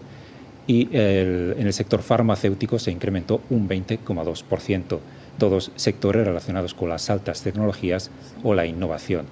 y 0.66 0.88
en 0.92 1.66
el 1.66 1.72
sector 1.72 2.02
farmacéutico 2.02 2.78
se 2.78 2.90
incrementó 2.90 3.40
un 3.50 3.68
20,2%, 3.68 4.98
todos 5.38 5.70
sectores 5.76 6.26
relacionados 6.26 6.74
con 6.74 6.88
las 6.88 7.08
altas 7.10 7.42
tecnologías 7.42 8.10
o 8.42 8.54
la 8.54 8.66
innovación. 8.66 9.26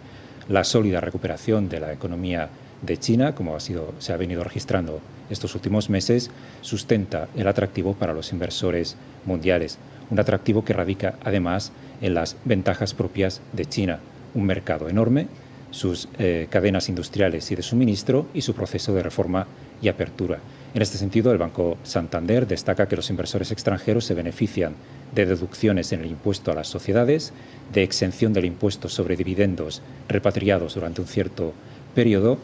La 0.48 0.64
sólida 0.64 1.00
recuperación 1.00 1.68
de 1.68 1.80
la 1.80 1.92
economía 1.92 2.50
de 2.82 2.98
China, 2.98 3.34
como 3.34 3.58
se 3.60 4.12
ha 4.12 4.16
venido 4.16 4.44
registrando 4.44 5.00
estos 5.30 5.54
últimos 5.54 5.88
meses, 5.88 6.30
sustenta 6.60 7.28
el 7.34 7.48
atractivo 7.48 7.94
para 7.94 8.12
los 8.12 8.32
inversores 8.32 8.96
mundiales. 9.24 9.78
Un 10.10 10.20
atractivo 10.20 10.64
que 10.64 10.74
radica 10.74 11.14
además 11.24 11.72
en 12.02 12.14
las 12.14 12.36
ventajas 12.44 12.92
propias 12.92 13.40
de 13.52 13.64
China, 13.64 14.00
un 14.34 14.44
mercado 14.44 14.88
enorme, 14.88 15.28
sus 15.70 16.08
eh, 16.18 16.46
cadenas 16.50 16.88
industriales 16.88 17.50
y 17.50 17.56
de 17.56 17.62
suministro 17.62 18.26
y 18.34 18.42
su 18.42 18.54
proceso 18.54 18.94
de 18.94 19.02
reforma 19.02 19.46
y 19.82 19.88
apertura. 19.88 20.38
En 20.74 20.82
este 20.82 20.98
sentido, 20.98 21.30
el 21.30 21.38
Banco 21.38 21.78
Santander 21.84 22.48
destaca 22.48 22.88
que 22.88 22.96
los 22.96 23.08
inversores 23.08 23.52
extranjeros 23.52 24.04
se 24.04 24.14
benefician 24.14 24.74
de 25.14 25.24
deducciones 25.24 25.92
en 25.92 26.00
el 26.00 26.10
impuesto 26.10 26.50
a 26.50 26.54
las 26.56 26.66
sociedades, 26.66 27.32
de 27.72 27.84
exención 27.84 28.32
del 28.32 28.44
impuesto 28.44 28.88
sobre 28.88 29.14
dividendos 29.14 29.82
repatriados 30.08 30.74
durante 30.74 31.00
un 31.00 31.06
cierto 31.06 31.52
periodo 31.94 32.38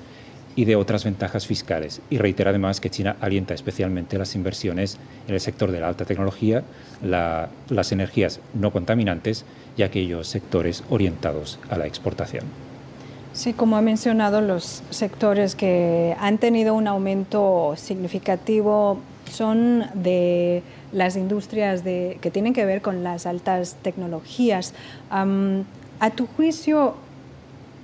y 0.54 0.64
de 0.64 0.76
otras 0.76 1.02
ventajas 1.02 1.44
fiscales. 1.44 2.02
Y 2.08 2.18
reitera 2.18 2.50
además 2.50 2.80
que 2.80 2.90
China 2.90 3.16
alienta 3.20 3.52
especialmente 3.52 4.16
las 4.16 4.36
inversiones 4.36 4.98
en 5.26 5.34
el 5.34 5.40
sector 5.40 5.72
de 5.72 5.80
la 5.80 5.88
alta 5.88 6.04
tecnología, 6.04 6.62
las 7.02 7.90
energías 7.90 8.38
no 8.54 8.70
contaminantes 8.70 9.44
y 9.76 9.82
aquellos 9.82 10.28
sectores 10.28 10.84
orientados 10.88 11.58
a 11.68 11.78
la 11.78 11.88
exportación. 11.88 12.69
Sí, 13.32 13.52
como 13.52 13.76
ha 13.76 13.80
mencionado, 13.80 14.40
los 14.40 14.82
sectores 14.90 15.54
que 15.54 16.16
han 16.18 16.38
tenido 16.38 16.74
un 16.74 16.88
aumento 16.88 17.74
significativo 17.76 18.98
son 19.30 19.84
de 19.94 20.62
las 20.92 21.16
industrias 21.16 21.84
de, 21.84 22.18
que 22.20 22.30
tienen 22.30 22.52
que 22.52 22.64
ver 22.64 22.82
con 22.82 23.04
las 23.04 23.26
altas 23.26 23.76
tecnologías. 23.82 24.74
a 25.10 26.10
tu 26.10 26.26
juicio, 26.26 26.94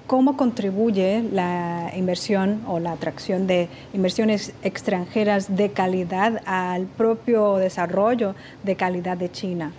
cómo 0.07 0.37
contribuye 0.37 1.23
la 1.33 1.93
inversión 1.97 2.63
o 2.67 2.79
la 2.79 2.93
atracción 2.93 3.47
de 3.47 3.69
inversiones 3.93 4.53
extranjeras 4.63 5.57
de 5.57 5.71
calidad 5.71 6.43
al 6.47 6.87
propio 6.87 7.57
desarrollo 7.57 8.35
de 8.63 8.77
calidad 8.77 9.17
de 9.17 9.31
China. 9.31 9.73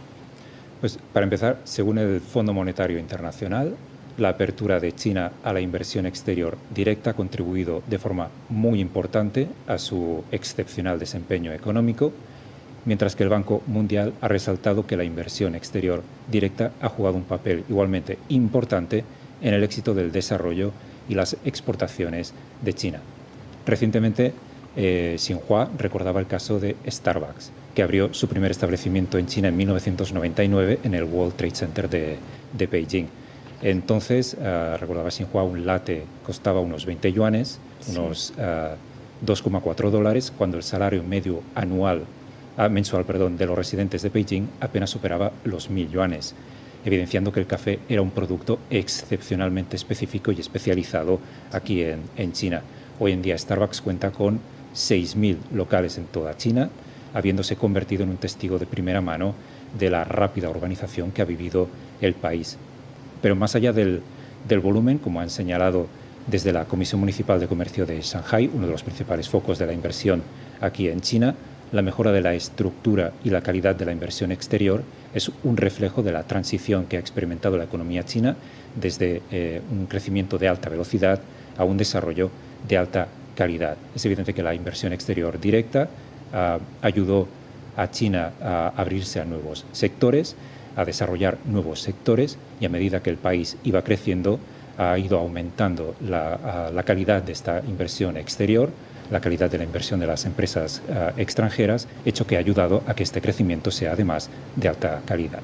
Pues 0.80 1.00
para 1.12 1.24
empezar, 1.24 1.60
según 1.64 1.98
el 1.98 2.22
Fondo 2.22 2.54
Monetario 2.54 3.00
Internacional, 3.00 3.76
la 4.18 4.30
apertura 4.30 4.80
de 4.80 4.94
China 4.94 5.32
a 5.44 5.54
la 5.54 5.62
inversión 5.62 6.06
exterior 6.06 6.58
directa 6.74 7.12
ha 7.12 7.14
contribuido 7.14 7.84
de 7.88 8.00
forma 8.00 8.30
muy 8.50 8.80
importante 8.80 9.48
a 9.68 9.78
su 9.78 10.24
excepcional 10.32 11.00
desempeño 11.00 11.54
económico, 11.54 12.12
mientras 12.86 13.16
que 13.16 13.24
el 13.24 13.30
Banco 13.30 13.62
Mundial 13.68 14.14
ha 14.22 14.28
resaltado 14.28 14.88
que 14.88 14.98
la 14.98 15.04
inversión 15.04 15.56
exterior 15.56 16.02
directa 16.32 16.72
ha 16.82 16.90
jugado 16.90 17.18
un 17.18 17.24
papel 17.24 17.64
igualmente 17.70 18.18
importante 18.30 19.04
en 19.42 19.54
el 19.54 19.64
éxito 19.64 19.94
del 19.94 20.12
desarrollo 20.12 20.72
y 21.10 21.16
las 21.16 21.38
exportaciones 21.46 22.34
de 22.62 22.74
China. 22.74 23.00
Recientemente, 23.66 24.34
eh, 24.76 25.16
Xinhua 25.18 25.70
recordaba 25.78 26.20
el 26.20 26.28
caso 26.28 26.60
de 26.60 26.76
Starbucks, 26.88 27.52
que 27.76 27.84
abrió 27.84 28.14
su 28.14 28.28
primer 28.28 28.52
establecimiento 28.52 29.18
en 29.18 29.28
China 29.28 29.50
en 29.50 29.58
1999 29.58 30.80
en 30.84 30.94
el 30.94 31.04
World 31.04 31.36
Trade 31.36 31.56
Center 31.56 31.90
de, 31.90 32.18
Beijing. 32.68 33.08
Entonces, 33.62 34.38
uh, 34.40 34.78
recordaba 34.78 35.10
Xinhua, 35.10 35.44
un 35.44 35.66
latte 35.66 36.04
costaba 36.26 36.60
unos 36.60 36.86
20 36.86 37.12
yuanes, 37.12 37.60
unos 37.90 38.34
2,4 38.36 39.88
ah, 39.88 39.90
dólares, 39.90 40.32
cuando 40.38 40.58
el 40.58 40.64
salario 40.64 41.04
medio 41.04 41.42
anual, 41.56 42.04
ah, 42.58 42.70
mensual 42.70 43.06
perdón, 43.06 43.38
de 43.38 43.46
los 43.48 43.58
residentes 43.58 44.04
de 44.04 44.10
Beijing 44.10 44.48
apenas 44.60 44.92
superaba 44.92 45.32
los 45.44 45.72
1.000 45.72 45.90
yuanes 45.90 46.36
evidenciando 46.88 47.34
que 47.34 47.42
el 47.42 47.48
café 47.48 47.80
era 47.90 48.02
un 48.02 48.12
producto 48.12 48.60
excepcionalmente 48.70 49.76
específico 49.76 50.32
y 50.32 50.40
especializado 50.40 51.20
aquí 51.52 51.84
en, 51.84 52.32
China. 52.32 52.62
Hoy 53.00 53.12
en 53.12 53.22
día 53.22 53.38
Starbucks 53.38 53.82
cuenta 53.82 54.12
con 54.12 54.40
6.000 54.74 55.38
locales 55.54 55.98
en 55.98 56.06
toda 56.06 56.38
China, 56.38 56.70
habiéndose 57.14 57.58
convertido 57.58 58.04
en 58.04 58.10
un 58.10 58.18
testigo 58.18 58.58
de 58.58 58.66
primera 58.66 59.02
mano 59.02 59.34
de 59.78 59.90
la 59.90 60.06
rápida 60.06 60.50
urbanización 60.50 61.12
que 61.12 61.22
ha 61.22 61.26
vivido 61.26 61.68
el 62.00 62.14
país. 62.14 62.58
Pero 63.22 63.36
más 63.36 63.56
allá 63.56 63.74
del, 63.74 64.02
volumen, 64.62 64.98
como 64.98 65.20
han 65.20 65.30
señalado 65.30 65.88
desde 66.28 66.52
la 66.52 66.66
Comisión 66.66 67.00
Municipal 67.00 67.40
de 67.40 67.48
Comercio 67.48 67.86
de 67.86 68.02
Shanghai, 68.02 68.50
uno 68.54 68.66
de 68.66 68.72
los 68.72 68.84
principales 68.84 69.30
focos 69.30 69.58
de 69.60 69.66
la 69.66 69.74
inversión 69.74 70.22
aquí 70.62 70.90
en 70.90 71.02
China, 71.02 71.36
la 71.72 71.82
mejora 71.82 72.12
de 72.12 72.22
la 72.22 72.34
estructura 72.34 73.12
y 73.24 73.30
la 73.30 73.42
calidad 73.42 73.76
de 73.76 73.86
la 73.86 73.92
inversión 73.92 74.32
exterior 74.32 74.84
es 75.14 75.32
un 75.44 75.58
reflejo 75.58 76.02
de 76.02 76.12
la 76.12 76.24
transición 76.24 76.86
que 76.86 76.98
ha 76.98 77.00
experimentado 77.00 77.58
la 77.58 77.66
economía 77.66 78.06
china 78.06 78.36
desde 78.76 79.22
eh, 79.32 79.62
un 79.72 79.86
crecimiento 79.88 80.38
de 80.38 80.48
alta 80.48 80.70
velocidad 80.70 81.20
a 81.58 81.64
un 81.64 81.78
desarrollo 81.78 82.30
de 82.68 82.78
alta 82.78 83.08
calidad. 83.36 83.78
Es 83.96 84.06
evidente 84.06 84.34
que 84.34 84.44
la 84.44 84.54
inversión 84.54 84.94
exterior 84.94 85.40
directa 85.40 85.90
ah, 86.34 86.60
ayudó 86.82 87.28
a 87.76 87.90
China 87.92 88.32
a 88.42 88.74
abrirse 88.76 89.22
a 89.22 89.26
nuevos 89.26 89.66
sectores, 89.72 90.36
a 90.78 90.86
desarrollar 90.86 91.38
nuevos 91.46 91.82
sectores 91.82 92.38
y 92.62 92.66
a 92.66 92.70
medida 92.70 93.04
que 93.04 93.10
el 93.10 93.18
país 93.18 93.58
iba 93.66 93.82
creciendo 93.82 94.40
ha 94.78 94.98
ido 94.98 95.18
aumentando 95.18 95.96
la, 96.08 96.40
ah, 96.44 96.72
la 96.74 96.84
calidad 96.84 97.22
de 97.24 97.34
esta 97.34 97.62
inversión 97.68 98.16
exterior 98.16 98.70
la 99.12 99.20
calidad 99.20 99.50
de 99.50 99.58
la 99.58 99.64
inversión 99.64 100.00
de 100.00 100.08
las 100.08 100.26
empresas 100.26 100.82
eh, 100.88 101.12
extranjeras, 101.18 101.88
hecho 102.06 102.28
que 102.28 102.36
ha 102.36 102.40
ayudado 102.40 102.84
a 102.88 102.94
que 102.94 103.04
este 103.04 103.22
crecimiento 103.22 103.72
sea 103.72 103.94
además 103.94 104.30
de 104.56 104.68
alta 104.68 105.02
calidad. 105.06 105.40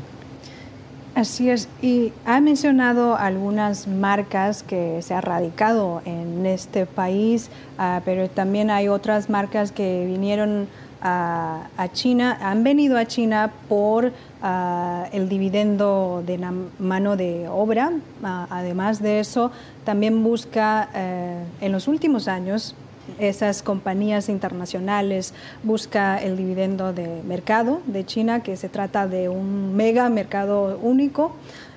Así 1.16 1.52
es, 1.52 1.70
y 1.80 2.12
ha 2.26 2.42
mencionado 2.42 3.16
algunas 3.16 3.88
marcas 3.88 4.64
que 4.64 5.00
se 5.04 5.14
han 5.14 5.22
radicado 5.22 6.02
en 6.06 6.46
este 6.48 6.88
país, 6.88 7.50
ah, 7.78 8.02
pero 8.04 8.30
también 8.30 8.72
hay 8.72 8.88
otras 8.88 9.30
marcas 9.30 9.72
que 9.72 10.06
vinieron 10.08 10.68
a, 11.06 11.90
China, 11.92 12.38
han 12.42 12.64
venido 12.64 12.98
a 12.98 13.06
China 13.06 13.52
por 13.68 14.14
ah, 14.44 15.08
el 15.12 15.28
dividendo 15.30 16.22
de 16.24 16.38
la 16.38 16.54
mano 16.78 17.18
de 17.18 17.48
obra. 17.50 17.92
Además 18.22 19.02
de 19.02 19.20
eso, 19.20 19.52
también 19.84 20.24
busca 20.24 20.90
eh, 20.94 21.44
en 21.62 21.72
los 21.72 21.88
últimos 21.88 22.28
años 22.28 22.76
esas 23.20 23.64
compañías 23.64 24.30
internacionales 24.30 25.34
busca 25.64 26.18
el 26.22 26.38
dividendo 26.38 26.94
de 26.94 27.22
mercado 27.24 27.82
de 27.86 28.06
China, 28.06 28.44
que 28.44 28.56
se 28.56 28.70
trata 28.70 29.08
de 29.08 29.28
un 29.30 29.76
mega 29.76 30.08
mercado 30.10 30.80
único. 30.82 31.34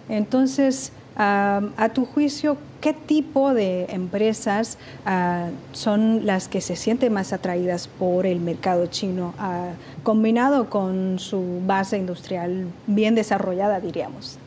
Entonces, 0.08 0.92
a 1.16 1.90
tu 1.94 2.04
juicio, 2.04 2.58
¿qué 2.86 2.92
tipo 2.92 3.52
de 3.52 3.86
empresas 3.86 4.78
ah, 5.06 5.48
son 5.72 6.24
las 6.24 6.46
que 6.46 6.60
se 6.60 6.76
sienten 6.76 7.12
más 7.12 7.32
atraídas 7.32 7.88
por 7.88 8.26
el 8.26 8.38
mercado 8.38 8.86
chino, 8.86 9.34
ah, 9.40 9.70
combinado 10.04 10.70
con 10.70 11.18
su 11.18 11.62
base 11.66 11.98
industrial 11.98 12.66
bien 12.86 13.16
desarrollada, 13.16 13.80
diríamos? 13.80 14.38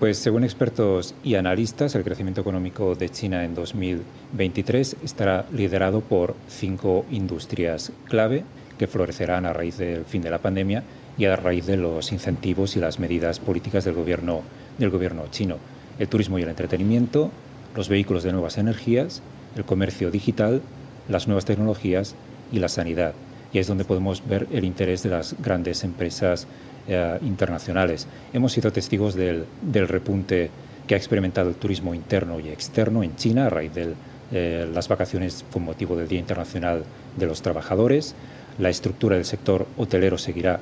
Pues 0.00 0.18
según 0.18 0.42
expertos 0.42 1.14
y 1.22 1.36
analistas, 1.36 1.94
el 1.94 2.02
crecimiento 2.02 2.40
económico 2.40 2.96
de 2.96 3.10
China 3.10 3.44
en 3.44 3.54
2023 3.54 4.96
estará 5.04 5.46
liderado 5.52 6.00
por 6.00 6.34
cinco 6.48 7.06
industrias 7.12 7.92
clave 8.06 8.42
que 8.76 8.88
florecerán 8.88 9.46
a 9.46 9.52
raíz 9.52 9.78
del 9.78 10.04
fin 10.04 10.22
de 10.22 10.30
la 10.30 10.38
pandemia 10.38 10.82
y 11.16 11.26
a 11.26 11.36
raíz 11.36 11.66
de 11.66 11.76
los 11.76 12.10
incentivos 12.10 12.74
y 12.74 12.80
las 12.80 12.98
medidas 12.98 13.38
políticas 13.38 13.84
del 13.84 13.94
gobierno, 13.94 14.40
del 14.78 14.90
gobierno 14.90 15.26
chino. 15.30 15.58
El 16.00 16.08
turismo 16.08 16.40
y 16.40 16.42
el 16.42 16.48
entretenimiento, 16.48 17.30
los 17.74 17.88
vehículos 17.88 18.22
de 18.22 18.32
nuevas 18.32 18.58
energías, 18.58 19.22
el 19.56 19.64
comercio 19.64 20.10
digital, 20.10 20.62
las 21.08 21.26
nuevas 21.26 21.44
tecnologías 21.44 22.14
y 22.52 22.58
la 22.58 22.68
sanidad. 22.68 23.14
Y 23.52 23.58
es 23.58 23.66
donde 23.66 23.84
podemos 23.84 24.26
ver 24.26 24.46
el 24.52 24.64
interés 24.64 25.02
de 25.02 25.10
las 25.10 25.34
grandes 25.42 25.84
empresas 25.84 26.46
eh, 26.86 27.18
internacionales. 27.22 28.06
Hemos 28.32 28.52
sido 28.52 28.72
testigos 28.72 29.14
del, 29.14 29.46
repunte 29.72 30.50
que 30.86 30.94
ha 30.94 30.98
experimentado 30.98 31.50
el 31.50 31.56
turismo 31.56 31.94
interno 31.94 32.40
y 32.40 32.48
externo 32.48 33.02
en 33.02 33.14
China 33.16 33.46
a 33.46 33.50
raíz 33.50 33.74
de 33.74 33.94
eh, 34.32 34.70
las 34.72 34.88
vacaciones 34.88 35.44
con 35.52 35.64
motivo 35.64 35.96
del 35.96 36.08
Día 36.08 36.18
Internacional 36.18 36.84
de 37.16 37.26
los 37.26 37.42
Trabajadores. 37.42 38.14
La 38.58 38.70
estructura 38.70 39.16
del 39.16 39.24
sector 39.24 39.66
hotelero 39.76 40.18
seguirá 40.18 40.60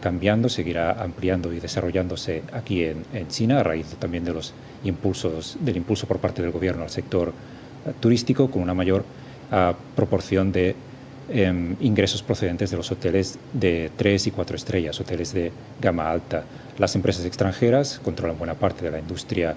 cambiando, 0.00 0.48
seguirá 0.48 1.02
ampliando 1.02 1.52
y 1.52 1.60
desarrollándose 1.60 2.42
aquí 2.52 2.84
en, 2.84 3.28
China 3.28 3.60
a 3.60 3.62
raíz 3.62 3.86
también 3.98 4.24
de 4.24 4.32
los 4.32 4.54
impulsos, 4.84 5.58
del 5.60 5.76
impulso 5.76 6.06
por 6.06 6.18
parte 6.18 6.40
del 6.40 6.50
gobierno 6.50 6.82
al 6.82 6.90
sector 6.90 7.28
eh, 7.86 7.92
turístico 8.00 8.50
con 8.50 8.62
una 8.62 8.72
mayor 8.72 9.04
ah, 9.50 9.74
proporción 9.94 10.50
de 10.50 10.74
Em, 11.32 11.76
ingresos 11.78 12.24
procedentes 12.24 12.72
de 12.72 12.76
los 12.76 12.90
hoteles 12.90 13.38
de 13.52 13.92
tres 13.96 14.26
y 14.26 14.32
cuatro 14.32 14.56
estrellas, 14.56 14.98
hoteles 14.98 15.32
de 15.32 15.52
gama 15.80 16.10
alta. 16.10 16.42
Las 16.76 16.96
empresas 16.96 17.24
extranjeras 17.24 18.00
controlan 18.02 18.36
buena 18.36 18.54
parte 18.54 18.84
de 18.84 18.90
la 18.90 18.98
industria 18.98 19.54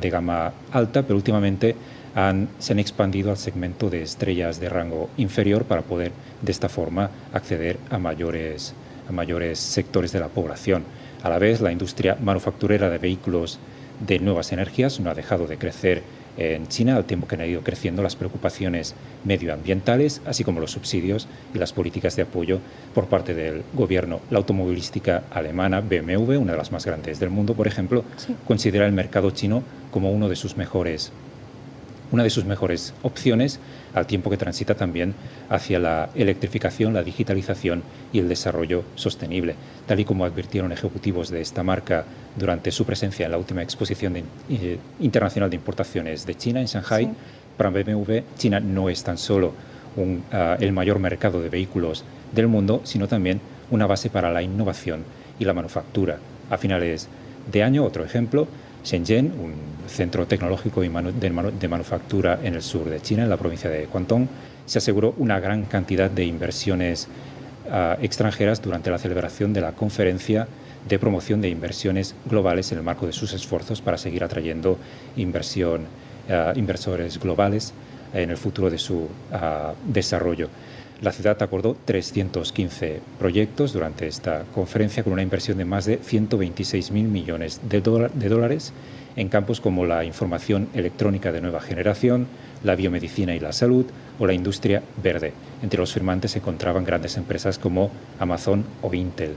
de 0.00 0.10
gama 0.10 0.52
alta, 0.70 1.02
pero 1.02 1.16
últimamente 1.16 1.76
se 2.58 2.72
han 2.72 2.78
expandido 2.78 3.30
al 3.30 3.36
segmento 3.36 3.90
de 3.90 4.02
estrellas 4.02 4.60
de 4.60 4.68
rango 4.68 5.10
inferior 5.16 5.64
para 5.64 5.82
poder 5.82 6.12
de 6.40 6.52
esta 6.52 6.68
forma 6.68 7.10
acceder 7.32 7.78
a 7.90 7.98
mayores, 7.98 8.74
a 9.08 9.12
mayores 9.12 9.58
sectores 9.58 10.12
de 10.12 10.20
la 10.20 10.28
población. 10.28 10.84
A 11.22 11.28
la 11.28 11.38
vez, 11.38 11.60
la 11.60 11.72
industria 11.72 12.16
manufacturera 12.20 12.90
de 12.90 12.98
vehículos 12.98 13.58
de 14.06 14.18
nuevas 14.18 14.52
energías 14.52 15.00
no 15.00 15.10
ha 15.10 15.14
dejado 15.14 15.46
de 15.46 15.58
crecer 15.58 16.02
en 16.36 16.66
China, 16.68 16.96
al 16.96 17.04
tiempo 17.04 17.28
que 17.28 17.34
han 17.34 17.48
ido 17.48 17.60
creciendo 17.60 18.02
las 18.02 18.16
preocupaciones 18.16 18.94
medioambientales, 19.24 20.22
así 20.26 20.44
como 20.44 20.60
los 20.60 20.70
subsidios 20.70 21.28
y 21.54 21.58
las 21.58 21.72
políticas 21.72 22.16
de 22.16 22.22
apoyo 22.22 22.58
por 22.94 23.06
parte 23.06 23.34
del 23.34 23.62
gobierno. 23.74 24.20
La 24.30 24.38
automovilística 24.38 25.24
alemana, 25.30 25.80
BMW, 25.80 26.38
una 26.38 26.52
de 26.52 26.58
las 26.58 26.72
más 26.72 26.86
grandes 26.86 27.20
del 27.20 27.30
mundo, 27.30 27.54
por 27.54 27.66
ejemplo, 27.66 28.04
considera 28.46 28.86
el 28.86 28.92
mercado 28.92 29.30
chino 29.30 29.62
como 29.90 30.10
uno 30.10 30.28
de 30.28 30.36
sus 30.36 30.56
mejores 30.56 31.12
una 32.12 32.22
de 32.22 32.30
sus 32.30 32.44
mejores 32.44 32.94
opciones, 33.02 33.58
al 33.94 34.06
tiempo 34.06 34.30
que 34.30 34.36
transita 34.36 34.74
también 34.74 35.14
hacia 35.48 35.78
la 35.78 36.10
electrificación, 36.14 36.94
la 36.94 37.02
digitalización 37.02 37.82
y 38.12 38.20
el 38.20 38.28
desarrollo 38.28 38.84
sostenible. 38.94 39.56
Tal 39.86 40.00
y 40.00 40.04
como 40.04 40.24
advirtieron 40.24 40.72
ejecutivos 40.72 41.30
de 41.30 41.40
esta 41.40 41.62
marca 41.62 42.04
durante 42.36 42.70
su 42.70 42.84
presencia 42.84 43.26
en 43.26 43.32
la 43.32 43.38
última 43.38 43.62
exposición 43.62 44.16
eh, 44.16 44.78
internacional 45.00 45.50
de 45.50 45.56
importaciones 45.56 46.26
de 46.26 46.34
China 46.36 46.60
en 46.60 46.66
Shanghai, 46.66 47.10
para 47.56 47.70
BMW 47.70 48.20
China 48.36 48.60
no 48.60 48.88
es 48.88 49.02
tan 49.02 49.18
solo 49.18 49.52
ah, 50.32 50.56
el 50.60 50.72
mayor 50.72 50.98
mercado 50.98 51.40
de 51.40 51.48
vehículos 51.48 52.04
del 52.32 52.48
mundo, 52.48 52.80
sino 52.84 53.08
también 53.08 53.40
una 53.70 53.86
base 53.86 54.10
para 54.10 54.30
la 54.30 54.42
innovación 54.42 55.04
y 55.38 55.44
la 55.44 55.54
manufactura. 55.54 56.18
A 56.50 56.58
finales 56.58 57.08
de 57.50 57.62
año, 57.62 57.84
otro 57.84 58.04
ejemplo, 58.04 58.46
Shenzhen, 58.84 59.26
un 59.26 59.54
centro 59.88 60.26
tecnológico 60.26 60.80
de, 60.80 61.68
manufactura 61.68 62.40
en 62.42 62.54
el 62.54 62.62
sur 62.62 62.88
de 62.88 63.00
China, 63.00 63.22
en 63.22 63.30
la 63.30 63.36
provincia 63.36 63.70
de 63.70 63.86
Guangdong, 63.86 64.26
se 64.66 64.78
aseguró 64.78 65.14
una 65.18 65.40
gran 65.40 65.64
cantidad 65.64 66.10
de 66.10 66.24
inversiones 66.24 67.08
ah, 67.70 67.96
extranjeras 68.00 68.62
durante 68.62 68.90
la 68.90 68.98
celebración 68.98 69.52
de 69.52 69.60
la 69.60 69.72
conferencia 69.72 70.48
de 70.88 70.98
promoción 70.98 71.40
de 71.40 71.48
inversiones 71.48 72.14
globales 72.28 72.72
en 72.72 72.78
el 72.78 72.84
marco 72.84 73.06
de 73.06 73.12
sus 73.12 73.32
esfuerzos 73.32 73.80
para 73.80 73.98
seguir 73.98 74.24
atrayendo 74.24 74.78
inversión 75.16 75.86
inversores 76.54 77.18
globales 77.18 77.72
en 78.14 78.30
el 78.30 78.36
futuro 78.36 78.70
de 78.70 78.78
su 78.78 79.08
desarrollo. 79.86 80.48
La 81.02 81.10
ciudad 81.10 81.42
acordó 81.42 81.76
315 81.84 83.00
proyectos 83.18 83.72
durante 83.72 84.06
esta 84.06 84.44
conferencia 84.54 85.02
con 85.02 85.12
una 85.12 85.22
inversión 85.22 85.58
de 85.58 85.64
más 85.64 85.84
de 85.84 86.00
126.000 86.00 86.92
millones 86.92 87.60
de, 87.68 87.80
dólares 87.80 88.72
en 89.16 89.28
campos 89.28 89.60
como 89.60 89.84
la 89.84 90.04
información 90.04 90.68
electrónica 90.74 91.32
de 91.32 91.40
nueva 91.40 91.60
generación, 91.60 92.28
la 92.62 92.76
biomedicina 92.76 93.34
y 93.34 93.40
la 93.40 93.52
salud 93.52 93.84
o 94.20 94.28
la 94.28 94.32
industria 94.32 94.80
verde. 95.02 95.32
Entre 95.60 95.80
los 95.80 95.92
firmantes 95.92 96.30
se 96.30 96.38
encontraban 96.38 96.84
grandes 96.84 97.16
empresas 97.16 97.58
como 97.58 97.90
Amazon 98.20 98.64
o 98.80 98.94
Intel. 98.94 99.34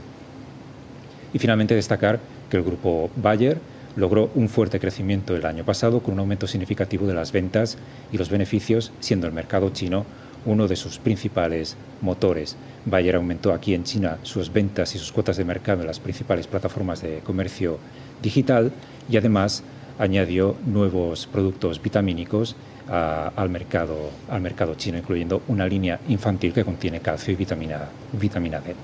Y 1.32 1.40
finalmente 1.40 1.74
destacar 1.74 2.20
que 2.48 2.58
el 2.58 2.62
grupo 2.62 3.10
Bayer 3.16 3.58
logró 3.96 4.30
un 4.36 4.48
fuerte 4.48 4.78
crecimiento 4.78 5.34
el 5.34 5.44
año 5.44 5.64
pasado 5.64 6.00
con 6.00 6.14
un 6.14 6.20
aumento 6.20 6.46
significativo 6.46 7.08
de 7.08 7.14
las 7.14 7.32
ventas 7.32 7.76
y 8.12 8.18
los 8.18 8.30
beneficios, 8.30 8.92
siendo 9.00 9.26
el 9.26 9.32
mercado 9.32 9.70
chino 9.70 10.06
uno 10.46 10.66
de 10.66 10.76
sus 10.76 10.98
principales 10.98 11.76
motores. 12.00 12.56
Bayer 12.84 13.16
aumentó 13.16 13.52
aquí 13.52 13.74
en 13.74 13.84
China 13.84 14.18
sus 14.22 14.52
ventas 14.52 14.94
y 14.94 14.98
sus 14.98 15.12
cuotas 15.12 15.36
de 15.36 15.44
mercado 15.44 15.82
en 15.82 15.88
las 15.88 16.00
principales 16.00 16.46
plataformas 16.46 17.02
de 17.02 17.18
comercio 17.18 17.78
digital 18.22 18.72
y 19.10 19.16
además 19.16 19.62
añadió 19.98 20.56
nuevos 20.66 21.26
productos 21.26 21.82
vitamínicos 21.82 22.56
al, 22.88 23.50
mercado, 23.50 24.10
al 24.30 24.40
mercado 24.40 24.74
chino, 24.74 24.98
incluyendo 24.98 25.42
una 25.48 25.66
línea 25.66 25.98
infantil 26.08 26.52
que 26.52 26.64
contiene 26.64 27.00
calcio 27.00 27.32
y 27.32 27.36
vitamina, 27.36 27.88
vitamina 28.12 28.60
D. 28.60 28.74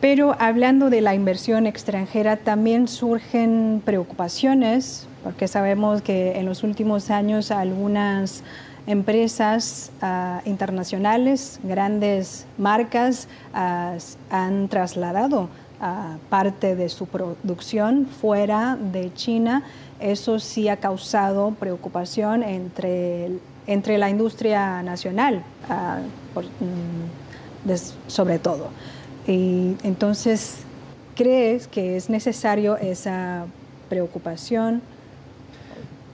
Pero 0.00 0.34
hablando 0.38 0.90
de 0.90 1.00
la 1.02 1.14
inversión 1.14 1.66
extranjera, 1.66 2.36
también 2.36 2.88
surgen 2.88 3.82
preocupaciones, 3.84 5.06
porque 5.22 5.46
sabemos 5.46 6.00
que 6.00 6.38
en 6.38 6.46
los 6.46 6.62
últimos 6.62 7.10
años 7.10 7.50
algunas 7.50 8.42
empresas 8.86 9.90
ah, 10.00 10.42
internacionales, 10.44 11.60
grandes 11.62 12.46
marcas 12.58 13.28
ah, 13.54 13.96
han 14.30 14.68
trasladado 14.68 15.48
ah, 15.80 16.16
parte 16.28 16.76
de 16.76 16.88
su 16.88 17.06
producción 17.06 18.06
fuera 18.06 18.76
de 18.76 19.12
China. 19.14 19.62
Eso 20.00 20.38
sí 20.38 20.68
ha 20.68 20.78
causado 20.78 21.52
preocupación 21.52 22.42
entre, 22.42 23.38
entre 23.66 23.98
la 23.98 24.08
industria 24.08 24.82
nacional, 24.82 25.42
mm, 26.34 27.70
sobre 28.06 28.38
todo. 28.38 28.68
Y 29.26 29.76
entonces, 29.82 30.60
¿crees 31.14 31.68
que 31.68 31.96
es 31.96 32.08
necesario 32.08 32.78
esa 32.78 33.44
preocupación? 33.90 34.80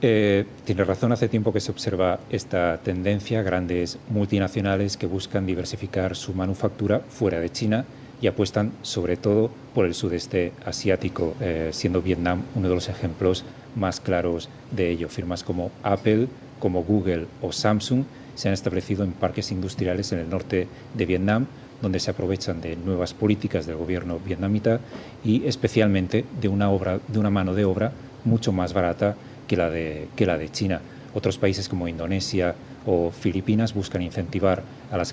Eh, 0.03 0.45
tiene 0.65 0.85
razón, 0.85 1.13
hace 1.13 1.29
tiempo 1.29 1.53
que 1.53 1.61
se 1.61 1.71
observa 1.71 2.21
esta 2.29 2.79
tendencia, 2.83 3.43
grandes 3.43 3.99
multinacionales 4.11 4.97
que 4.97 5.07
buscan 5.07 5.47
diversificar 5.47 6.17
su 6.17 6.35
manufactura 6.35 7.01
fuera 7.01 7.41
de 7.41 7.51
China 7.51 7.87
y 8.21 8.27
apuestan 8.27 8.73
sobre 8.83 9.17
todo 9.17 9.51
por 9.75 9.87
el 9.87 9.95
sudeste 9.95 10.53
asiático, 10.65 11.35
eh, 11.41 11.71
siendo 11.73 12.03
Vietnam 12.03 12.43
uno 12.55 12.69
de 12.69 12.75
los 12.75 12.89
ejemplos 12.89 13.45
más 13.75 14.01
claros 14.01 14.51
de 14.71 14.91
ello. 14.91 15.09
Firmas 15.09 15.43
como 15.43 15.71
Apple, 15.83 16.29
como 16.59 16.83
Google 16.83 17.27
o 17.41 17.53
Samsung 17.53 18.05
se 18.35 18.49
han 18.49 18.55
establecido 18.55 19.03
en 19.03 19.13
parques 19.13 19.51
industriales 19.51 20.13
en 20.13 20.19
el 20.19 20.29
norte 20.29 20.69
de 20.95 21.07
Vietnam, 21.07 21.47
donde 21.81 22.01
se 22.01 22.11
aprovechan 22.11 22.61
de 22.61 22.77
nuevas 22.77 23.15
políticas 23.15 23.67
del 23.67 23.77
gobierno 23.77 24.19
vietnamita 24.19 24.81
y 25.25 25.47
especialmente 25.47 26.25
de 26.41 26.49
una, 26.49 26.71
obra, 26.71 27.01
de 27.09 27.19
una 27.19 27.31
mano 27.31 27.55
de 27.55 27.65
obra 27.65 27.93
mucho 28.25 28.53
más 28.53 28.75
barata 28.75 29.17
que 29.47 29.57
la 29.57 29.71
de, 29.71 30.09
que 30.17 30.27
la 30.27 30.39
de 30.39 30.51
China. 30.51 30.81
Otros 31.15 31.39
países 31.39 31.69
como 31.69 31.89
Indonesia 31.89 32.55
o 32.85 33.11
Filipinas 33.11 33.75
buscan 33.75 34.03
incentivar 34.03 34.63
a, 34.93 34.97
los 34.97 35.13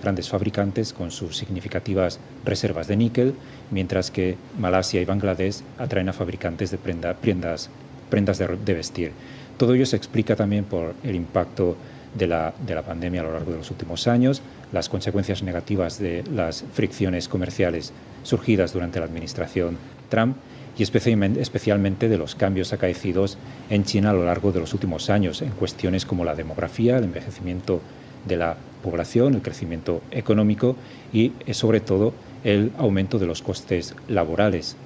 grandes 0.00 0.28
fabricantes 0.28 0.92
con 0.92 1.10
sus 1.10 1.36
significativas 1.36 2.20
reservas 2.44 2.88
de 2.88 2.96
níquel, 2.96 3.34
mientras 3.70 4.10
que 4.10 4.36
Malasia 4.58 5.00
y 5.00 5.04
Bangladesh 5.04 5.62
atraen 5.78 6.08
a 6.08 6.12
fabricantes 6.12 6.70
de 6.70 6.78
prendas, 6.78 7.68
prendas 8.08 8.38
de, 8.38 8.56
de, 8.64 8.74
vestir. 8.74 9.12
Todo 9.58 9.74
ello 9.74 9.84
se 9.84 9.96
explica 9.96 10.36
también 10.36 10.64
por 10.64 10.94
el 11.02 11.14
impacto 11.14 11.76
de 12.14 12.26
la, 12.26 12.54
de 12.64 12.74
la 12.74 12.82
pandemia 12.82 13.20
a 13.20 13.24
lo 13.24 13.32
largo 13.32 13.52
de 13.52 13.58
los 13.58 13.70
últimos 13.70 14.06
años, 14.06 14.42
las 14.72 14.88
consecuencias 14.88 15.42
negativas 15.42 15.98
de 15.98 16.24
las 16.32 16.64
fricciones 16.72 17.28
comerciales 17.28 17.92
surgidas 18.22 18.72
durante 18.72 19.00
la 19.00 19.06
administración 19.06 19.76
Trump 20.08 20.36
y 20.76 20.82
especialmente 20.82 22.08
de 22.08 22.18
los 22.18 22.34
cambios 22.34 22.72
acaecidos 22.72 23.36
en 23.68 23.84
China 23.84 24.10
a 24.10 24.14
lo 24.14 24.24
largo 24.24 24.52
de 24.52 24.60
los 24.60 24.72
últimos 24.72 25.10
años 25.10 25.42
en 25.42 25.50
cuestiones 25.50 26.06
como 26.06 26.24
la 26.24 26.34
demografía, 26.34 26.96
el 26.96 27.04
envejecimiento 27.04 27.80
de 28.26 28.36
la 28.36 28.56
población, 28.82 29.34
el 29.34 29.42
crecimiento 29.42 30.02
económico 30.10 30.76
y 31.12 31.32
eh, 31.46 31.54
sobre 31.54 31.80
todo 31.80 32.12
el 32.44 32.72
aumento 32.78 33.18
de 33.18 33.26
los 33.26 33.42
costes 33.42 33.94
laborales. 34.08 34.76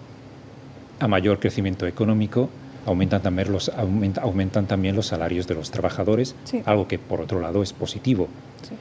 A 1.01 1.09
mayor 1.09 1.39
crecimiento 1.39 1.87
económico 1.87 2.49
aumentan 2.87 3.23
también 3.23 3.53
los, 3.53 3.71
aumentan 3.71 4.67
también 4.67 4.97
los 4.97 5.07
salarios 5.07 5.47
de 5.47 5.55
los 5.55 5.71
trabajadores, 5.71 6.35
algo 6.65 6.87
que 6.87 6.99
por 6.99 7.21
otro 7.21 7.41
lado 7.41 7.63
es 7.63 7.73
positivo. 7.73 8.29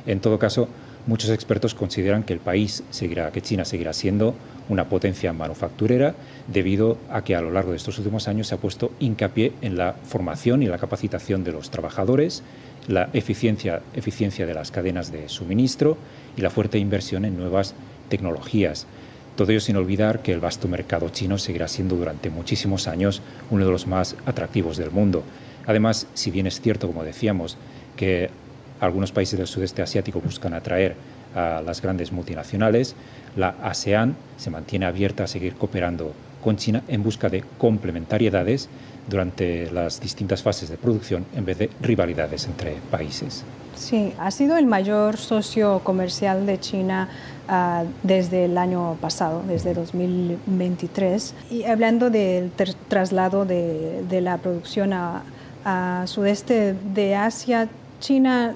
En 0.05 0.19
todo 0.19 0.37
caso, 0.37 0.67
muchos 1.07 1.31
expertos 1.31 1.73
consideran 1.73 2.23
que 2.23 2.33
el 2.33 2.39
país 2.39 2.83
seguirá, 2.91 3.31
que 3.31 3.41
China 3.41 3.65
seguirá 3.65 3.93
siendo 3.93 4.35
una 4.69 4.89
potencia 4.89 5.33
manufacturera 5.33 6.15
debido 6.47 6.97
a 7.09 7.23
que 7.23 7.35
a 7.35 7.41
lo 7.41 7.51
largo 7.51 7.71
de 7.71 7.77
estos 7.77 7.97
últimos 7.97 8.27
años 8.27 8.47
se 8.47 8.55
ha 8.55 8.59
puesto 8.59 8.91
hincapié 8.99 9.53
en 9.61 9.77
la 9.77 9.93
formación 9.93 10.63
y 10.63 10.67
la 10.67 10.77
capacitación 10.77 11.43
de 11.43 11.51
los 11.51 11.69
trabajadores, 11.69 12.43
la 12.87 13.09
eficiencia, 13.13 13.81
eficiencia 13.93 14.45
de 14.45 14.53
las 14.53 14.71
cadenas 14.71 15.11
de 15.11 15.29
suministro 15.29 15.97
y 16.37 16.41
la 16.41 16.49
fuerte 16.49 16.77
inversión 16.77 17.25
en 17.25 17.37
nuevas 17.37 17.73
tecnologías. 18.09 18.87
Todo 19.35 19.51
ello 19.51 19.59
sin 19.59 19.75
olvidar 19.75 20.21
que 20.21 20.31
el 20.31 20.39
vasto 20.39 20.67
mercado 20.67 21.09
chino 21.09 21.37
seguirá 21.37 21.67
siendo 21.67 21.95
durante 21.95 22.29
muchísimos 22.29 22.87
años 22.87 23.21
uno 23.51 23.65
de 23.65 23.71
los 23.71 23.85
más 23.85 24.15
atractivos 24.25 24.77
del 24.77 24.91
mundo. 24.91 25.23
Además, 25.65 26.07
si 26.13 26.31
bien 26.31 26.47
es 26.47 26.61
cierto, 26.61 26.87
como 26.87 27.03
decíamos, 27.03 27.57
que 27.97 28.29
algunos 28.79 29.11
países 29.11 29.37
del 29.37 29.47
sudeste 29.47 29.81
asiático 29.81 30.21
buscan 30.21 30.53
atraer 30.53 30.95
a 31.35 31.61
las 31.61 31.81
grandes 31.81 32.11
multinacionales, 32.11 32.95
la 33.35 33.55
ASEAN 33.61 34.15
se 34.37 34.49
mantiene 34.49 34.85
abierta 34.85 35.25
a 35.25 35.27
seguir 35.27 35.55
cooperando 35.55 36.13
con 36.43 36.57
China 36.57 36.83
en 36.87 37.03
busca 37.03 37.27
de 37.27 37.43
complementariedades 37.57 38.69
durante 39.07 39.69
las 39.71 39.99
distintas 39.99 40.41
fases 40.41 40.69
de 40.69 40.77
producción 40.77 41.25
en 41.35 41.45
vez 41.45 41.57
de 41.57 41.69
rivalidades 41.81 42.45
entre 42.45 42.75
países. 42.91 43.43
Sí, 43.75 44.13
ha 44.19 44.31
sido 44.31 44.57
el 44.57 44.65
mayor 44.65 45.17
socio 45.17 45.79
comercial 45.83 46.45
de 46.45 46.59
China 46.59 47.09
uh, 47.49 47.85
desde 48.03 48.45
el 48.45 48.57
año 48.57 48.95
pasado, 49.01 49.43
desde 49.45 49.73
2023. 49.73 51.33
Y 51.51 51.63
hablando 51.63 52.09
del 52.09 52.51
traslado 52.87 53.45
de, 53.45 54.03
de, 54.07 54.21
la 54.21 54.37
producción 54.37 54.93
a, 54.93 55.23
a 55.65 56.03
sudeste 56.07 56.73
de 56.93 57.15
Asia, 57.15 57.67
China 57.99 58.53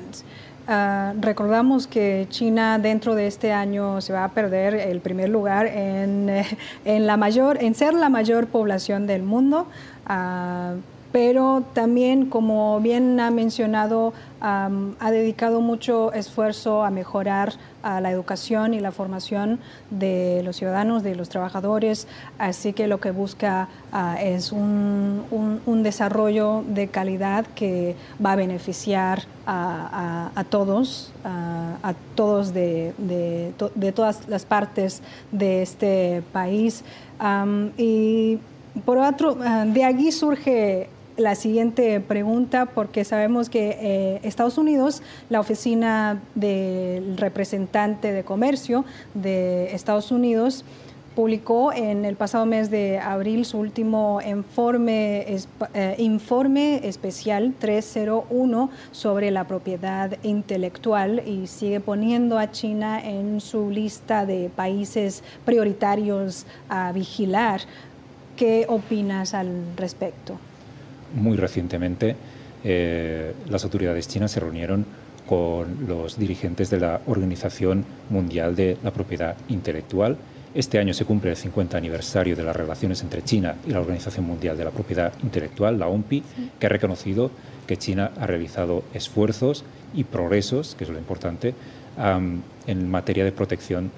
Ah, 0.71 1.13
recordamos 1.19 1.87
que 1.87 2.27
China 2.29 2.77
dentro 2.77 3.15
de 3.15 3.25
este 3.25 3.51
año 3.51 4.01
se 4.01 4.13
va 4.13 4.23
a 4.23 4.29
perder 4.29 4.75
el 4.75 5.01
primer 5.01 5.27
lugar 5.27 5.65
en, 5.65 6.29
en 6.85 7.07
la 7.07 7.17
mayor, 7.17 7.63
en 7.63 7.73
ser 7.73 7.95
la 7.95 8.09
mayor 8.09 8.45
población 8.45 9.07
del 9.07 9.23
mundo. 9.23 9.65
Uh, 10.07 10.79
pero 11.11 11.63
también, 11.73 12.27
como 12.27 12.79
bien 12.79 13.19
ha 13.19 13.31
mencionado, 13.31 14.13
ha 14.41 15.11
dedicado 15.11 15.59
mucho 15.59 16.13
esfuerzo 16.13 16.83
a 16.83 16.91
mejorar 16.91 17.53
la 17.83 18.11
educación 18.11 18.73
y 18.73 18.79
la 18.79 18.91
formación 18.91 19.59
de 19.89 20.41
los 20.43 20.57
ciudadanos, 20.57 21.03
de 21.03 21.15
los 21.15 21.29
trabajadores, 21.29 22.07
así 22.37 22.73
que 22.73 22.87
lo 22.87 22.99
que 22.99 23.11
busca 23.11 23.69
ah, 23.91 24.17
es 24.21 24.51
un, 24.51 25.25
desarrollo 25.83 26.63
de 26.67 26.89
calidad 26.89 27.45
que 27.55 27.95
va 28.23 28.33
a 28.33 28.35
beneficiar 28.35 29.23
a, 29.45 30.43
todos, 30.49 31.11
a 31.23 31.93
todos 32.15 32.53
de, 32.53 32.93
de, 32.97 33.91
todas 33.91 34.27
las 34.27 34.45
partes 34.45 35.01
de 35.31 35.61
este 35.63 36.21
país. 36.31 36.83
y 37.77 38.39
por 38.85 38.97
otro, 38.97 39.37
ah, 39.41 39.65
de 39.65 39.83
allí 39.83 40.11
surge 40.11 40.89
la 41.19 41.35
siguiente 41.35 41.99
pregunta 41.99 42.65
porque 42.65 43.03
sabemos 43.03 43.49
que 43.49 43.77
eh, 43.81 44.19
Estados 44.23 44.57
Unidos, 44.57 45.01
la 45.29 45.39
oficina 45.39 46.21
del 46.35 47.17
representante 47.17 48.11
de 48.11 48.23
comercio 48.23 48.85
de 49.13 49.73
Estados 49.75 50.11
Unidos, 50.11 50.63
publicó 51.15 51.73
en 51.73 52.05
el 52.05 52.15
pasado 52.15 52.45
mes 52.45 52.71
de 52.71 52.97
abril 52.99 53.43
su 53.43 53.57
último 53.57 54.21
informe, 54.25 55.25
eh, 55.73 55.95
informe 55.97 56.87
especial 56.87 57.53
301 57.59 58.69
sobre 58.91 59.29
la 59.29 59.45
propiedad 59.45 60.17
intelectual 60.23 61.21
y 61.27 61.47
sigue 61.47 61.81
poniendo 61.81 62.39
a 62.39 62.51
China 62.51 63.01
en 63.03 63.41
su 63.41 63.69
lista 63.69 64.25
de 64.25 64.49
países 64.55 65.23
prioritarios 65.43 66.45
a 66.69 66.93
vigilar. 66.93 67.61
¿Qué 68.37 68.65
opinas 68.69 69.33
al 69.33 69.49
respecto? 69.75 70.39
Muy 71.13 71.37
recientemente 71.37 72.15
eh, 72.63 73.33
las 73.47 73.63
autoridades 73.63 74.07
chinas 74.07 74.31
se 74.31 74.39
reunieron 74.39 74.85
con 75.27 75.87
los 75.87 76.17
dirigentes 76.17 76.69
de 76.69 76.79
la 76.79 77.01
Organización 77.05 77.85
Mundial 78.09 78.55
de 78.55 78.77
la 78.83 78.91
Propiedad 78.91 79.37
Intelectual. 79.47 80.17
Este 80.55 80.79
año 80.79 80.93
se 80.93 81.05
cumple 81.05 81.29
el 81.29 81.37
50 81.37 81.77
aniversario 81.77 82.35
de 82.35 82.43
las 82.43 82.55
relaciones 82.55 83.03
entre 83.03 83.23
China 83.23 83.55
y 83.67 83.71
la 83.71 83.79
Organización 83.79 84.25
Mundial 84.25 84.57
de 84.57 84.65
la 84.65 84.71
Propiedad 84.71 85.13
Intelectual, 85.21 85.77
la 85.77 85.87
OMPI, 85.87 86.23
que 86.59 86.65
ha 86.65 86.69
reconocido 86.69 87.29
que 87.67 87.77
China 87.77 88.11
ha 88.19 88.25
realizado 88.25 88.83
esfuerzos 88.95 89.63
y 89.93 90.03
progresos, 90.03 90.73
que 90.73 90.85
es 90.85 90.89
lo 90.89 90.97
importante, 90.97 91.53
en 92.65 92.89
materia 92.89 93.23
de 93.23 93.31
protección 93.31 93.91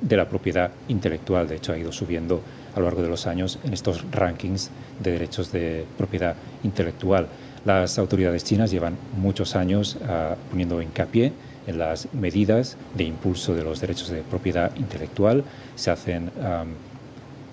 de 0.00 0.16
la 0.16 0.28
propiedad 0.28 0.72
intelectual. 0.88 1.46
De 1.46 1.56
hecho, 1.56 1.72
ha 1.72 1.78
ido 1.78 1.92
subiendo 1.92 2.42
a 2.74 2.80
lo 2.80 2.86
largo 2.86 3.02
de 3.02 3.08
los 3.08 3.26
años 3.26 3.58
en 3.64 3.72
estos 3.72 4.04
rankings 4.10 4.70
de 5.00 5.12
derechos 5.12 5.52
de 5.52 5.84
propiedad 5.98 6.36
intelectual. 6.64 7.26
Las 7.64 7.98
autoridades 7.98 8.44
chinas 8.44 8.70
llevan 8.70 8.96
muchos 9.16 9.54
años 9.54 9.96
uh, 10.00 10.34
poniendo 10.50 10.82
hincapié 10.82 11.32
en 11.66 11.78
las 11.78 12.12
medidas 12.12 12.76
de 12.94 13.04
impulso 13.04 13.54
de 13.54 13.62
los 13.62 13.80
derechos 13.80 14.08
de 14.08 14.22
propiedad 14.22 14.74
intelectual. 14.76 15.44
Se 15.76 15.90
hacen 15.90 16.30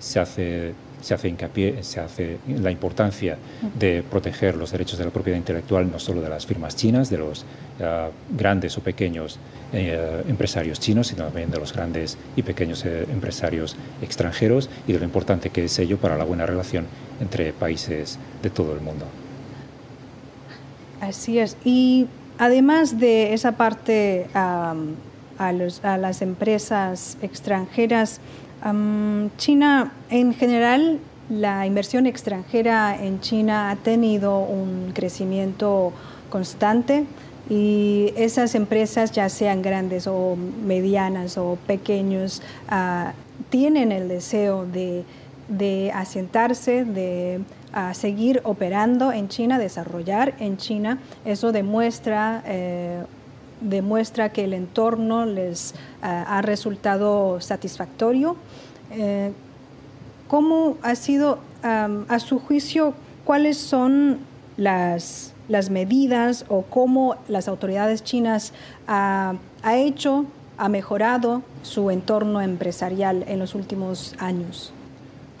se 0.00 0.18
hace 0.18 0.74
se 1.00 1.14
hace 1.14 1.28
hincapié, 1.28 1.82
se 1.82 2.00
hace 2.00 2.38
la 2.48 2.70
importancia 2.70 3.38
de 3.78 4.02
proteger 4.02 4.56
los 4.56 4.72
derechos 4.72 4.98
de 4.98 5.04
la 5.04 5.10
propiedad 5.10 5.38
intelectual 5.38 5.90
no 5.90 5.98
solo 5.98 6.20
de 6.20 6.28
las 6.28 6.46
firmas 6.46 6.76
chinas, 6.76 7.10
de 7.10 7.18
los 7.18 7.42
uh, 7.42 8.10
grandes 8.36 8.76
o 8.78 8.80
pequeños 8.82 9.38
uh, 9.72 9.76
empresarios 10.28 10.80
chinos, 10.80 11.08
sino 11.08 11.24
también 11.24 11.50
de 11.50 11.58
los 11.58 11.72
grandes 11.72 12.18
y 12.36 12.42
pequeños 12.42 12.84
uh, 12.84 13.10
empresarios 13.10 13.76
extranjeros 14.02 14.68
y 14.86 14.92
de 14.92 14.98
lo 14.98 15.04
importante 15.04 15.50
que 15.50 15.64
es 15.64 15.78
ello 15.78 15.98
para 15.98 16.16
la 16.16 16.24
buena 16.24 16.46
relación 16.46 16.86
entre 17.20 17.52
países 17.52 18.18
de 18.42 18.50
todo 18.50 18.74
el 18.74 18.80
mundo. 18.80 19.06
Así 21.00 21.38
es. 21.38 21.56
Y 21.64 22.06
además 22.38 22.98
de 22.98 23.32
esa 23.32 23.52
parte 23.52 24.26
a, 25.40 25.52
los, 25.52 25.84
a, 25.84 25.96
las 25.96 26.22
empresas 26.22 27.16
extranjeras, 27.22 28.20
China 29.38 29.92
en 30.10 30.34
general, 30.34 30.98
la 31.30 31.66
inversión 31.66 32.06
extranjera 32.06 32.94
en 33.02 33.20
China 33.20 33.70
ha 33.70 33.76
tenido 33.76 34.40
un 34.40 34.92
crecimiento 34.92 35.92
constante 36.28 37.06
y 37.48 38.12
esas 38.16 38.54
empresas, 38.54 39.12
ya 39.12 39.28
sean 39.28 39.62
grandes 39.62 40.06
o 40.06 40.36
medianas 40.36 41.38
o 41.38 41.56
pequeños, 41.66 42.42
uh, 42.70 43.10
tienen 43.48 43.92
el 43.92 44.08
deseo 44.08 44.66
de, 44.66 45.04
de 45.48 45.90
asentarse, 45.92 46.84
de 46.84 47.40
a 47.72 47.94
seguir 47.94 48.40
operando 48.44 49.12
en 49.12 49.28
China, 49.28 49.58
desarrollar 49.58 50.34
en 50.38 50.56
China. 50.56 50.98
Eso 51.24 51.52
demuestra, 51.52 52.42
eh, 52.46 53.04
demuestra 53.60 54.30
que 54.30 54.44
el 54.44 54.54
entorno 54.54 55.26
les 55.26 55.72
eh, 55.72 55.74
ha 56.02 56.42
resultado 56.42 57.40
satisfactorio. 57.40 58.36
Eh, 58.90 59.32
¿Cómo 60.28 60.76
ha 60.82 60.94
sido, 60.94 61.38
a 61.62 62.18
su 62.20 62.38
juicio, 62.38 62.94
cuáles 63.24 63.58
son 63.58 64.18
las, 64.56 65.34
las 65.48 65.70
medidas 65.70 66.44
o 66.48 66.62
cómo 66.62 67.16
las 67.26 67.48
autoridades 67.48 68.04
chinas 68.04 68.52
ha 68.86 69.34
hecho, 69.72 70.24
ha 70.56 70.68
mejorado 70.68 71.42
su 71.62 71.90
entorno 71.90 72.40
empresarial 72.40 73.24
en 73.26 73.40
los 73.40 73.56
últimos 73.56 74.14
años? 74.20 74.72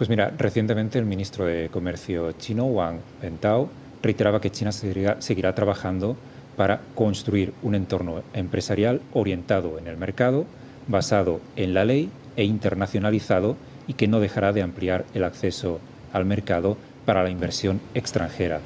Pues 0.00 0.08
mira, 0.08 0.32
recientemente 0.38 0.98
el 0.98 1.04
ministro 1.04 1.44
de 1.44 1.68
Comercio 1.68 2.32
chino, 2.32 2.64
Wang 2.64 3.00
Wentao, 3.22 3.68
reiteraba 4.02 4.40
que 4.40 4.50
China 4.50 4.72
seguirá, 4.72 5.54
trabajando 5.54 6.16
para 6.60 6.82
construir 6.94 7.54
un 7.62 7.74
entorno 7.74 8.22
empresarial 8.34 9.00
orientado 9.14 9.78
en 9.78 9.86
el 9.86 9.96
mercado, 9.96 10.44
basado 10.88 11.40
en 11.56 11.72
la 11.72 11.86
ley 11.86 12.10
e 12.36 12.44
internacionalizado 12.44 13.56
y 13.86 13.94
que 13.94 14.08
no 14.08 14.20
dejará 14.20 14.52
de 14.52 14.60
ampliar 14.60 15.06
el 15.14 15.24
acceso 15.24 15.80
al 16.12 16.26
mercado 16.26 16.76
para 17.06 17.22
la 17.22 17.30
inversión 17.30 17.80
extranjera. 17.94 18.60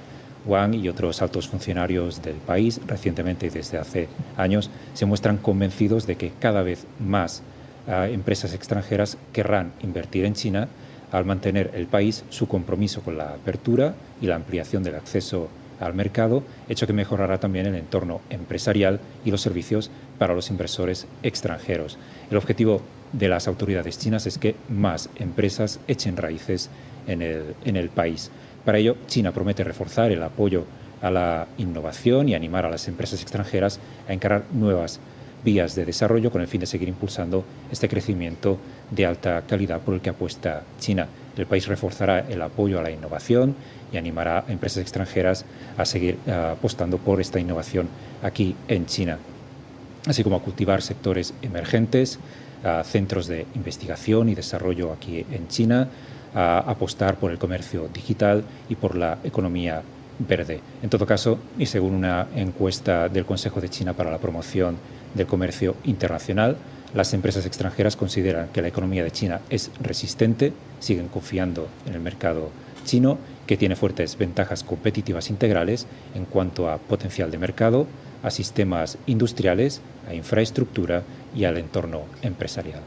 Wang 0.45 0.75
y 0.75 0.89
otros 0.89 1.23
altos 1.23 1.47
funcionarios 1.47 2.21
del 2.21 2.35
país, 2.35 2.81
recientemente 2.85 3.47
y 3.47 3.51
desde 3.51 3.79
hace 3.79 4.09
años, 4.37 4.71
se 4.93 5.07
muestran 5.07 5.37
convencidos 5.37 6.05
de 6.09 6.17
que 6.17 6.33
cada 6.41 6.65
vez 6.65 6.89
más 6.99 7.45
ah, 7.87 8.09
empresas 8.09 8.55
extranjeras 8.55 9.19
querrán 9.33 9.71
invertir 9.85 10.25
en 10.25 10.35
China 10.35 10.67
al 11.13 11.27
mantener 11.27 11.71
el 11.75 11.87
país 11.87 12.25
su 12.31 12.49
compromiso 12.49 13.03
con 13.03 13.17
la 13.17 13.29
apertura 13.29 13.95
y 14.21 14.27
la 14.27 14.35
ampliación 14.35 14.83
del 14.83 14.97
acceso 14.97 15.49
al 15.81 15.95
mercado, 15.95 16.43
hecho 16.69 16.87
que 16.87 16.93
mejorará 16.93 17.39
también 17.39 17.67
el 17.67 17.75
entorno 17.75 18.21
empresarial 18.31 19.01
y 19.25 19.31
los 19.31 19.41
servicios 19.41 19.91
para 20.19 20.35
los 20.35 20.51
inversores 20.51 21.07
extranjeros. 21.23 21.99
El 22.31 22.37
objetivo 22.37 22.81
de 23.13 23.29
las 23.29 23.49
autoridades 23.49 23.99
chinas 23.99 24.27
es 24.27 24.39
que 24.39 24.57
más 24.69 25.09
empresas 25.17 25.81
echen 25.87 26.17
raíces 26.17 26.71
en 27.07 27.23
el, 27.23 27.89
país. 27.91 28.31
Para 28.65 28.79
ello, 28.79 28.97
China 29.07 29.33
promete 29.33 29.63
reforzar 29.63 30.11
el 30.11 30.23
apoyo 30.23 30.65
a 31.03 31.11
la 31.11 31.47
innovación 31.59 32.29
y 32.29 32.35
animar 32.35 32.65
a 32.65 32.71
las 32.71 32.89
empresas 32.89 33.21
extranjeras 33.23 33.79
a 34.09 34.13
encarar 34.13 34.45
nuevas 34.53 35.01
vías 35.45 35.75
de 35.75 35.85
desarrollo 35.85 36.31
con 36.31 36.41
el 36.41 36.49
fin 36.49 36.61
de 36.61 36.67
seguir 36.67 36.89
impulsando 36.89 37.45
este 37.71 37.89
crecimiento 37.89 38.59
de 38.91 39.05
alta 39.05 39.43
calidad 39.47 39.81
por 39.81 39.95
el 39.95 40.01
que 40.01 40.11
apuesta 40.11 40.63
China. 40.81 41.07
El 41.37 41.47
país 41.47 41.69
reforzará 41.69 42.21
el 42.21 42.41
apoyo 42.41 42.81
a 42.81 42.83
la 42.83 42.91
innovación 42.91 43.55
y 43.95 43.97
animará 43.97 44.45
a 44.47 44.53
empresas 44.53 44.83
extranjeras 44.83 45.45
a 45.79 45.85
seguir 45.85 46.19
eh, 46.27 46.33
apostando 46.33 46.99
por 46.99 47.21
esta 47.21 47.41
innovación 47.41 47.89
aquí 48.23 48.55
en 48.69 48.87
China, 48.87 49.19
así 50.07 50.23
como 50.23 50.37
a 50.37 50.43
cultivar 50.43 50.83
sectores 50.83 51.33
emergentes, 51.41 52.19
centros 52.85 53.27
de 53.27 53.47
investigación 53.55 54.31
y 54.31 54.35
desarrollo 54.35 54.91
aquí 54.91 55.27
en 55.31 55.49
China, 55.49 55.89
a 56.35 56.59
apostar 56.59 57.17
por 57.17 57.31
el 57.31 57.39
comercio 57.39 57.89
digital 57.93 58.43
y 58.69 58.75
por 58.75 58.97
la 58.97 59.19
economía 59.23 59.83
verde. 60.19 60.61
En 60.83 60.91
todo 60.91 61.07
caso, 61.07 61.39
y 61.59 61.67
según 61.67 61.95
una 61.95 62.27
encuesta 62.35 63.09
del 63.09 63.25
Consejo 63.25 63.61
de 63.61 63.69
China 63.69 63.93
para 63.93 64.11
la 64.11 64.19
promoción 64.19 64.77
del 65.15 65.27
comercio 65.27 65.77
internacional, 65.85 66.57
las 66.95 67.13
empresas 67.13 67.45
extranjeras 67.45 67.97
consideran 67.97 68.49
que 68.49 68.63
la 68.63 68.69
economía 68.69 69.03
de 69.03 69.11
China 69.11 69.41
es 69.51 69.71
resistente, 69.81 70.53
siguen 70.81 71.09
confiando 71.09 71.69
en 71.87 71.95
el 71.95 72.01
mercado 72.01 72.51
chino, 72.85 73.19
que 73.47 73.57
tiene 73.57 73.77
fuertes 73.77 74.17
ventajas 74.17 74.65
competitivas 74.65 75.31
integrales 75.31 75.87
en 76.15 76.25
cuanto 76.25 76.71
a 76.71 76.79
potencial 76.79 77.31
de 77.31 77.39
mercado, 77.39 77.87
a 78.23 78.31
sistemas 78.31 78.99
industriales, 79.07 79.81
a 80.09 80.15
infraestructura 80.15 81.03
y 81.35 81.45
al 81.45 81.59
entorno 81.59 82.03
empresarial. 82.23 82.81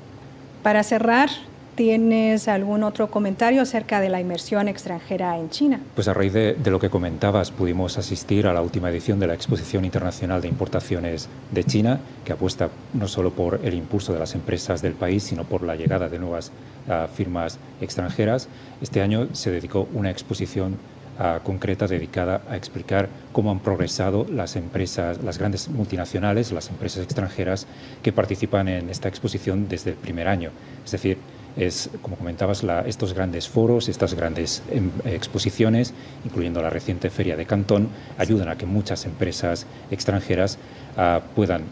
Para 0.63 0.83
cerrar, 0.83 1.29
¿Tienes 1.77 2.47
algún 2.47 2.81
otro 2.81 3.11
comentario 3.11 3.61
acerca 3.61 4.01
de 4.01 4.09
la 4.09 4.19
inversión 4.19 4.67
extranjera 4.67 5.37
en 5.37 5.51
China? 5.51 5.79
Pues 5.93 6.07
a 6.07 6.13
raíz 6.15 6.33
de, 6.33 6.57
lo 6.65 6.79
que 6.79 6.89
comentabas, 6.89 7.51
pudimos 7.51 7.99
asistir 7.99 8.47
a 8.47 8.53
la 8.53 8.63
última 8.63 8.89
edición 8.89 9.19
de 9.19 9.27
la 9.27 9.35
Exposición 9.35 9.85
Internacional 9.85 10.41
de 10.41 10.47
Importaciones 10.47 11.29
de 11.51 11.63
China, 11.63 11.99
que 12.25 12.33
apuesta 12.33 12.69
no 12.95 13.07
solo 13.07 13.29
por 13.29 13.59
el 13.63 13.75
impulso 13.75 14.11
de 14.11 14.17
las 14.17 14.33
empresas 14.33 14.81
del 14.81 14.93
país, 14.93 15.21
sino 15.21 15.43
por 15.43 15.61
la 15.61 15.75
llegada 15.75 16.09
de 16.09 16.17
nuevas 16.17 16.51
uh, 16.87 17.07
firmas 17.13 17.59
extranjeras. 17.79 18.49
Este 18.81 19.03
año 19.03 19.27
se 19.33 19.51
dedicó 19.51 19.87
una 19.93 20.09
exposición 20.09 20.77
uh, 21.19 21.43
concreta 21.43 21.85
dedicada 21.85 22.41
a 22.49 22.57
explicar 22.57 23.07
cómo 23.31 23.51
han 23.51 23.59
progresado 23.59 24.25
las 24.31 24.55
empresas, 24.55 25.23
las 25.23 25.37
grandes 25.37 25.69
multinacionales, 25.69 26.51
las 26.51 26.69
empresas 26.69 27.03
extranjeras 27.03 27.67
que 28.01 28.11
participan 28.11 28.67
en 28.67 28.89
esta 28.89 29.09
exposición 29.09 29.69
desde 29.69 29.91
el 29.91 29.97
primer 29.97 30.27
año. 30.27 30.49
Es 30.83 30.89
decir, 30.89 31.19
es, 31.57 31.89
como 32.01 32.15
comentabas, 32.15 32.63
estos 32.85 33.13
grandes 33.13 33.47
foros, 33.47 33.89
estas 33.89 34.13
grandes 34.13 34.61
em, 34.69 34.91
exposiciones, 35.05 35.93
incluyendo 36.23 36.61
la 36.61 36.69
reciente 36.69 37.09
Feria 37.09 37.35
de 37.35 37.45
Cantón, 37.45 37.89
ayudan 38.17 38.49
a 38.49 38.57
que 38.57 38.65
muchas 38.65 39.05
empresas 39.05 39.65
extranjeras 39.89 40.57
ah, 40.97 41.21
puedan 41.35 41.63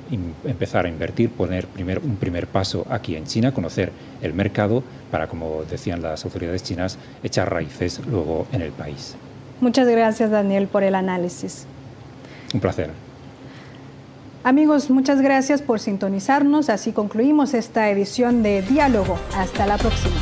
empezar 0.44 0.86
a 0.86 0.90
invertir, 0.90 1.30
poner 1.30 1.68
primer, 1.68 2.00
un 2.00 2.18
primer 2.18 2.48
paso 2.48 2.86
aquí 2.90 3.16
en 3.16 3.26
China, 3.26 3.54
conocer 3.54 3.92
el 4.22 4.34
mercado 4.34 4.84
para, 5.12 5.28
como 5.28 5.64
decían 5.70 6.02
las 6.02 6.26
autoridades 6.26 6.64
chinas, 6.64 6.98
echar 7.24 7.52
raíces 7.52 8.02
luego 8.06 8.48
en 8.52 8.62
el 8.62 8.72
país. 8.72 9.16
Muchas 9.62 9.88
gracias, 9.88 10.32
Daniel, 10.32 10.68
por 10.68 10.84
el 10.84 10.96
análisis. 10.96 11.66
Un 12.54 12.60
placer. 12.60 13.05
Amigos, 14.46 14.92
muchas 14.92 15.22
gracias 15.22 15.64
por 15.64 15.80
sintonizarnos. 15.80 16.70
Así 16.70 16.92
concluimos 16.92 17.56
esta 17.56 17.90
edición 17.90 18.44
de 18.44 18.62
Diálogo. 18.62 19.18
Hasta 19.36 19.66
la 19.66 19.76
próxima. 19.76 20.14